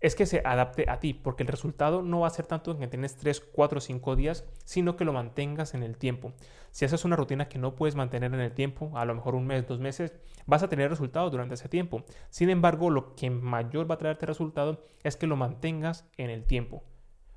Es 0.00 0.14
que 0.14 0.26
se 0.26 0.42
adapte 0.44 0.86
a 0.88 0.98
ti, 1.00 1.14
porque 1.14 1.42
el 1.42 1.48
resultado 1.48 2.02
no 2.02 2.20
va 2.20 2.26
a 2.26 2.30
ser 2.30 2.46
tanto 2.46 2.72
en 2.72 2.78
que 2.78 2.88
tienes 2.88 3.16
3, 3.16 3.40
4, 3.40 3.80
5 3.80 4.16
días, 4.16 4.44
sino 4.64 4.96
que 4.96 5.04
lo 5.04 5.12
mantengas 5.12 5.74
en 5.74 5.82
el 5.82 5.96
tiempo. 5.96 6.32
Si 6.70 6.84
haces 6.84 7.04
una 7.04 7.16
rutina 7.16 7.48
que 7.48 7.58
no 7.58 7.76
puedes 7.76 7.96
mantener 7.96 8.32
en 8.32 8.40
el 8.40 8.52
tiempo, 8.52 8.92
a 8.96 9.04
lo 9.04 9.14
mejor 9.14 9.34
un 9.34 9.46
mes, 9.46 9.66
dos 9.66 9.80
meses, 9.80 10.14
vas 10.46 10.62
a 10.62 10.68
tener 10.68 10.88
resultados 10.90 11.30
durante 11.30 11.54
ese 11.54 11.68
tiempo. 11.68 12.04
Sin 12.30 12.50
embargo, 12.50 12.90
lo 12.90 13.14
que 13.14 13.30
mayor 13.30 13.90
va 13.90 13.96
a 13.96 13.98
traerte 13.98 14.26
resultado 14.26 14.82
es 15.02 15.16
que 15.16 15.26
lo 15.26 15.36
mantengas 15.36 16.08
en 16.16 16.30
el 16.30 16.44
tiempo. 16.44 16.82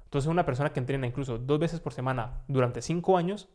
Entonces, 0.05 0.29
una 0.29 0.45
persona 0.45 0.71
que 0.71 0.79
entrena 0.79 1.07
incluso 1.07 1.37
dos 1.39 1.59
veces 1.59 1.79
por 1.79 1.91
semana 1.91 2.43
durante 2.47 2.81
5 2.81 3.17
años, 3.17 3.49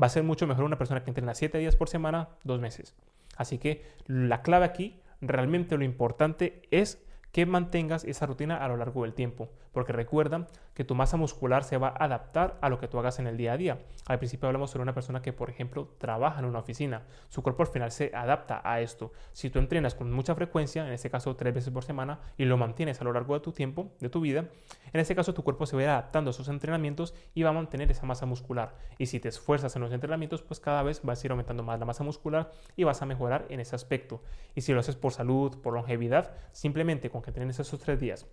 Va 0.00 0.06
a 0.06 0.10
ser 0.10 0.22
mucho 0.22 0.46
mejor 0.46 0.64
una 0.64 0.78
persona 0.78 1.04
que 1.04 1.10
entrena 1.10 1.34
7 1.34 1.58
días 1.58 1.76
por 1.76 1.88
semana, 1.88 2.28
2 2.44 2.60
meses. 2.60 2.94
Así 3.36 3.58
que 3.58 3.84
la 4.06 4.42
clave 4.42 4.64
aquí, 4.64 5.00
realmente 5.20 5.76
lo 5.76 5.84
importante 5.84 6.62
es 6.70 7.04
que 7.34 7.46
mantengas 7.46 8.04
esa 8.04 8.26
rutina 8.26 8.64
a 8.64 8.68
lo 8.68 8.76
largo 8.76 9.02
del 9.02 9.12
tiempo, 9.12 9.50
porque 9.74 9.92
recuerda 9.92 10.46
que 10.72 10.84
tu 10.84 10.94
masa 10.94 11.16
muscular 11.16 11.64
se 11.64 11.76
va 11.76 11.88
a 11.88 12.04
adaptar 12.04 12.56
a 12.62 12.68
lo 12.68 12.78
que 12.78 12.88
tú 12.88 12.98
hagas 12.98 13.18
en 13.18 13.26
el 13.26 13.36
día 13.36 13.52
a 13.52 13.56
día. 13.56 13.78
Al 14.06 14.18
principio 14.18 14.46
hablamos 14.46 14.70
sobre 14.70 14.84
una 14.84 14.94
persona 14.94 15.20
que, 15.20 15.32
por 15.32 15.50
ejemplo, 15.50 15.88
trabaja 15.98 16.38
en 16.38 16.46
una 16.46 16.60
oficina. 16.60 17.02
Su 17.28 17.42
cuerpo 17.42 17.64
al 17.64 17.68
final 17.68 17.90
se 17.90 18.10
adapta 18.14 18.62
a 18.64 18.80
esto. 18.80 19.12
Si 19.32 19.50
tú 19.50 19.58
entrenas 19.58 19.94
con 19.94 20.10
mucha 20.12 20.34
frecuencia, 20.34 20.86
en 20.86 20.92
este 20.92 21.10
caso 21.10 21.36
tres 21.36 21.52
veces 21.52 21.72
por 21.72 21.84
semana, 21.84 22.20
y 22.38 22.44
lo 22.44 22.56
mantienes 22.56 23.00
a 23.00 23.04
lo 23.04 23.12
largo 23.12 23.34
de 23.34 23.40
tu 23.40 23.52
tiempo, 23.52 23.92
de 24.00 24.08
tu 24.08 24.20
vida, 24.20 24.46
en 24.92 25.00
este 25.00 25.14
caso 25.14 25.34
tu 25.34 25.42
cuerpo 25.42 25.66
se 25.66 25.76
va 25.76 25.82
a 25.82 25.84
ir 25.84 25.90
adaptando 25.90 26.30
a 26.30 26.32
esos 26.32 26.48
entrenamientos 26.48 27.14
y 27.34 27.42
va 27.42 27.50
a 27.50 27.52
mantener 27.52 27.90
esa 27.90 28.06
masa 28.06 28.26
muscular. 28.26 28.76
Y 28.96 29.06
si 29.06 29.18
te 29.18 29.28
esfuerzas 29.28 29.74
en 29.74 29.82
los 29.82 29.92
entrenamientos, 29.92 30.42
pues 30.42 30.60
cada 30.60 30.82
vez 30.82 31.00
vas 31.02 31.22
a 31.22 31.26
ir 31.26 31.32
aumentando 31.32 31.64
más 31.64 31.80
la 31.80 31.84
masa 31.84 32.04
muscular 32.04 32.52
y 32.76 32.84
vas 32.84 33.02
a 33.02 33.06
mejorar 33.06 33.46
en 33.48 33.60
ese 33.60 33.74
aspecto. 33.74 34.22
Y 34.54 34.60
si 34.60 34.72
lo 34.72 34.80
haces 34.80 34.94
por 34.94 35.12
salud, 35.12 35.58
por 35.60 35.74
longevidad, 35.74 36.32
simplemente 36.52 37.10
con 37.10 37.22
que 37.22 37.32
tienes 37.32 37.58
esos 37.58 37.80
tres 37.80 37.98
días 37.98 38.26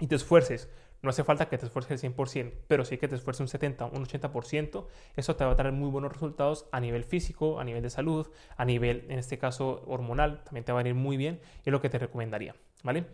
y 0.00 0.06
te 0.06 0.14
esfuerces, 0.14 0.68
no 1.02 1.10
hace 1.10 1.22
falta 1.22 1.48
que 1.48 1.58
te 1.58 1.66
esfuerces 1.66 2.02
el 2.02 2.14
100%, 2.14 2.52
pero 2.66 2.84
sí 2.84 2.98
que 2.98 3.08
te 3.08 3.14
esfuerces 3.14 3.40
un 3.40 3.48
70, 3.48 3.86
un 3.86 4.04
80%, 4.04 4.86
eso 5.16 5.36
te 5.36 5.44
va 5.44 5.52
a 5.52 5.56
traer 5.56 5.72
muy 5.72 5.90
buenos 5.90 6.12
resultados 6.12 6.66
a 6.72 6.80
nivel 6.80 7.04
físico, 7.04 7.60
a 7.60 7.64
nivel 7.64 7.82
de 7.82 7.90
salud, 7.90 8.28
a 8.56 8.64
nivel, 8.64 9.06
en 9.08 9.18
este 9.18 9.38
caso, 9.38 9.82
hormonal, 9.86 10.42
también 10.44 10.64
te 10.64 10.72
va 10.72 10.80
a 10.80 10.88
ir 10.88 10.94
muy 10.94 11.16
bien 11.16 11.40
es 11.64 11.72
lo 11.72 11.80
que 11.80 11.88
te 11.88 11.98
recomendaría, 11.98 12.54
¿vale? 12.82 13.06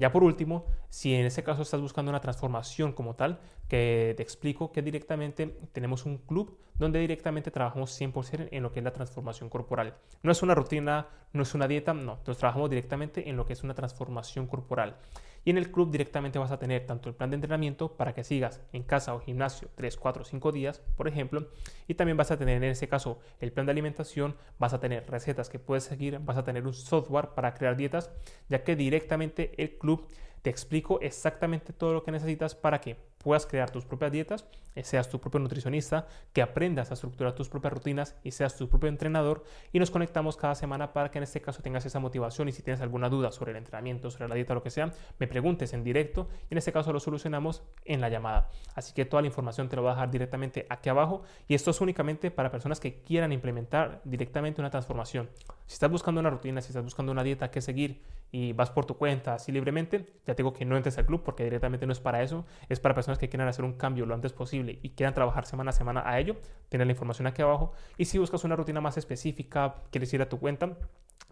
Ya 0.00 0.12
por 0.12 0.24
último, 0.24 0.64
si 0.88 1.14
en 1.14 1.26
ese 1.26 1.44
caso 1.44 1.60
estás 1.60 1.80
buscando 1.80 2.10
una 2.10 2.22
transformación 2.22 2.92
como 2.92 3.16
tal, 3.16 3.38
que 3.68 4.14
te 4.16 4.22
explico 4.22 4.72
que 4.72 4.80
directamente 4.80 5.46
tenemos 5.72 6.06
un 6.06 6.16
club 6.16 6.58
donde 6.78 6.98
directamente 7.00 7.50
trabajamos 7.50 8.00
100% 8.00 8.48
en 8.50 8.62
lo 8.62 8.72
que 8.72 8.80
es 8.80 8.84
la 8.84 8.94
transformación 8.94 9.50
corporal. 9.50 9.96
No 10.22 10.32
es 10.32 10.42
una 10.42 10.54
rutina, 10.54 11.08
no 11.34 11.42
es 11.42 11.54
una 11.54 11.68
dieta, 11.68 11.92
no, 11.92 12.14
entonces 12.14 12.38
trabajamos 12.38 12.70
directamente 12.70 13.28
en 13.28 13.36
lo 13.36 13.44
que 13.44 13.52
es 13.52 13.62
una 13.62 13.74
transformación 13.74 14.46
corporal. 14.46 14.96
Y 15.44 15.50
en 15.50 15.58
el 15.58 15.70
club 15.70 15.90
directamente 15.90 16.38
vas 16.38 16.50
a 16.50 16.58
tener 16.58 16.86
tanto 16.86 17.08
el 17.08 17.14
plan 17.14 17.30
de 17.30 17.36
entrenamiento 17.36 17.96
para 17.96 18.14
que 18.14 18.24
sigas 18.24 18.60
en 18.72 18.82
casa 18.82 19.14
o 19.14 19.20
gimnasio 19.20 19.68
3, 19.74 19.96
4, 19.96 20.24
5 20.24 20.52
días, 20.52 20.80
por 20.96 21.08
ejemplo, 21.08 21.48
y 21.88 21.94
también 21.94 22.16
vas 22.16 22.30
a 22.30 22.36
tener 22.36 22.56
en 22.58 22.70
ese 22.70 22.88
caso 22.88 23.20
el 23.40 23.52
plan 23.52 23.66
de 23.66 23.72
alimentación, 23.72 24.36
vas 24.58 24.74
a 24.74 24.80
tener 24.80 25.08
recetas 25.10 25.48
que 25.48 25.58
puedes 25.58 25.84
seguir, 25.84 26.18
vas 26.18 26.36
a 26.36 26.44
tener 26.44 26.66
un 26.66 26.74
software 26.74 27.30
para 27.30 27.54
crear 27.54 27.76
dietas, 27.76 28.10
ya 28.48 28.62
que 28.64 28.76
directamente 28.76 29.52
el 29.56 29.78
club 29.78 30.06
te 30.42 30.50
explico 30.50 31.00
exactamente 31.00 31.72
todo 31.72 31.92
lo 31.92 32.02
que 32.02 32.12
necesitas 32.12 32.54
para 32.54 32.80
que 32.80 32.96
puedas 33.22 33.46
crear 33.46 33.70
tus 33.70 33.84
propias 33.84 34.12
dietas, 34.12 34.46
eh, 34.74 34.84
seas 34.84 35.08
tu 35.08 35.20
propio 35.20 35.40
nutricionista, 35.40 36.06
que 36.32 36.42
aprendas 36.42 36.90
a 36.90 36.94
estructurar 36.94 37.34
tus 37.34 37.48
propias 37.48 37.72
rutinas 37.72 38.16
y 38.22 38.30
seas 38.30 38.56
tu 38.56 38.68
propio 38.68 38.88
entrenador 38.88 39.44
y 39.72 39.78
nos 39.78 39.90
conectamos 39.90 40.36
cada 40.36 40.54
semana 40.54 40.92
para 40.92 41.10
que 41.10 41.18
en 41.18 41.24
este 41.24 41.40
caso 41.40 41.62
tengas 41.62 41.84
esa 41.84 41.98
motivación 41.98 42.48
y 42.48 42.52
si 42.52 42.62
tienes 42.62 42.80
alguna 42.80 43.08
duda 43.08 43.30
sobre 43.32 43.50
el 43.50 43.58
entrenamiento, 43.58 44.10
sobre 44.10 44.28
la 44.28 44.34
dieta, 44.34 44.54
lo 44.54 44.62
que 44.62 44.70
sea, 44.70 44.92
me 45.18 45.26
preguntes 45.26 45.72
en 45.72 45.84
directo 45.84 46.28
y 46.48 46.54
en 46.54 46.58
este 46.58 46.72
caso 46.72 46.92
lo 46.92 47.00
solucionamos 47.00 47.62
en 47.84 48.00
la 48.00 48.08
llamada. 48.08 48.48
Así 48.74 48.94
que 48.94 49.04
toda 49.04 49.22
la 49.22 49.28
información 49.28 49.68
te 49.68 49.76
lo 49.76 49.82
voy 49.82 49.90
a 49.90 49.94
dejar 49.94 50.10
directamente 50.10 50.66
aquí 50.70 50.88
abajo 50.88 51.22
y 51.46 51.54
esto 51.54 51.70
es 51.70 51.80
únicamente 51.80 52.30
para 52.30 52.50
personas 52.50 52.80
que 52.80 53.02
quieran 53.02 53.32
implementar 53.32 54.00
directamente 54.04 54.60
una 54.60 54.70
transformación. 54.70 55.28
Si 55.66 55.74
estás 55.74 55.90
buscando 55.90 56.20
una 56.20 56.30
rutina, 56.30 56.60
si 56.60 56.68
estás 56.68 56.84
buscando 56.84 57.12
una 57.12 57.22
dieta 57.22 57.50
que 57.50 57.60
seguir 57.60 58.00
y 58.32 58.52
vas 58.52 58.70
por 58.70 58.86
tu 58.86 58.96
cuenta 58.96 59.34
así 59.34 59.52
libremente, 59.52 60.06
ya 60.26 60.34
te 60.34 60.42
digo 60.42 60.52
que 60.52 60.64
no 60.64 60.76
entres 60.76 60.98
al 60.98 61.06
club 61.06 61.22
porque 61.24 61.44
directamente 61.44 61.86
no 61.86 61.92
es 61.92 62.00
para 62.00 62.22
eso, 62.22 62.46
es 62.68 62.80
para 62.80 62.94
personas 62.94 63.18
que 63.18 63.28
quieran 63.28 63.48
hacer 63.48 63.64
un 63.64 63.74
cambio 63.74 64.06
lo 64.06 64.14
antes 64.14 64.32
posible 64.32 64.78
y 64.82 64.90
quieran 64.90 65.14
trabajar 65.14 65.46
semana 65.46 65.70
a 65.70 65.72
semana 65.72 66.02
a 66.06 66.18
ello, 66.18 66.36
tienes 66.68 66.86
la 66.86 66.92
información 66.92 67.26
aquí 67.26 67.42
abajo. 67.42 67.72
Y 67.96 68.04
si 68.04 68.18
buscas 68.18 68.44
una 68.44 68.56
rutina 68.56 68.80
más 68.80 68.96
específica, 68.96 69.76
quieres 69.90 70.12
ir 70.14 70.22
a 70.22 70.28
tu 70.28 70.38
cuenta, 70.38 70.76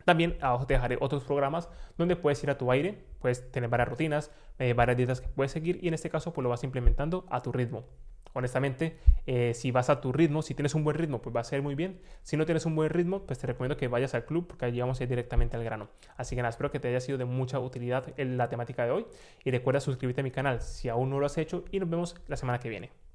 también 0.04 0.36
abajo 0.40 0.66
te 0.66 0.74
dejaré 0.74 0.96
otros 1.00 1.24
programas 1.24 1.68
donde 1.96 2.16
puedes 2.16 2.42
ir 2.42 2.50
a 2.50 2.58
tu 2.58 2.70
aire, 2.72 3.04
puedes 3.20 3.50
tener 3.50 3.68
varias 3.68 3.88
rutinas, 3.88 4.30
eh, 4.58 4.72
varias 4.72 4.96
dietas 4.96 5.20
que 5.20 5.28
puedes 5.28 5.52
seguir 5.52 5.78
y 5.82 5.88
en 5.88 5.94
este 5.94 6.10
caso 6.10 6.32
pues 6.32 6.42
lo 6.42 6.48
vas 6.48 6.64
implementando 6.64 7.26
a 7.30 7.42
tu 7.42 7.52
ritmo. 7.52 7.84
Honestamente, 8.32 8.96
eh, 9.26 9.52
si 9.54 9.70
vas 9.70 9.90
a 9.90 10.00
tu 10.00 10.12
ritmo, 10.12 10.42
si 10.42 10.54
tienes 10.54 10.74
un 10.74 10.84
buen 10.84 10.96
ritmo, 10.96 11.20
pues 11.20 11.34
va 11.34 11.40
a 11.40 11.44
ser 11.44 11.62
muy 11.62 11.74
bien. 11.74 12.00
Si 12.22 12.36
no 12.36 12.44
tienes 12.44 12.66
un 12.66 12.74
buen 12.74 12.90
ritmo, 12.90 13.26
pues 13.26 13.38
te 13.38 13.46
recomiendo 13.46 13.76
que 13.76 13.88
vayas 13.88 14.14
al 14.14 14.24
club 14.24 14.46
porque 14.46 14.66
allí 14.66 14.80
vamos 14.80 15.00
a 15.00 15.02
ir 15.02 15.08
directamente 15.08 15.56
al 15.56 15.64
grano. 15.64 15.88
Así 16.16 16.36
que 16.36 16.42
nada, 16.42 16.50
espero 16.50 16.70
que 16.70 16.80
te 16.80 16.88
haya 16.88 17.00
sido 17.00 17.18
de 17.18 17.24
mucha 17.24 17.58
utilidad 17.58 18.12
en 18.16 18.36
la 18.36 18.48
temática 18.48 18.84
de 18.84 18.90
hoy 18.90 19.06
y 19.44 19.50
recuerda 19.50 19.80
suscribirte 19.80 20.20
a 20.20 20.24
mi 20.24 20.30
canal 20.30 20.60
si 20.60 20.88
aún 20.88 21.10
no 21.10 21.18
lo 21.20 21.26
has 21.26 21.38
hecho 21.38 21.64
y 21.70 21.80
nos 21.80 21.90
vemos 21.90 22.16
la 22.26 22.36
semana 22.36 22.60
que 22.60 22.68
viene. 22.68 23.07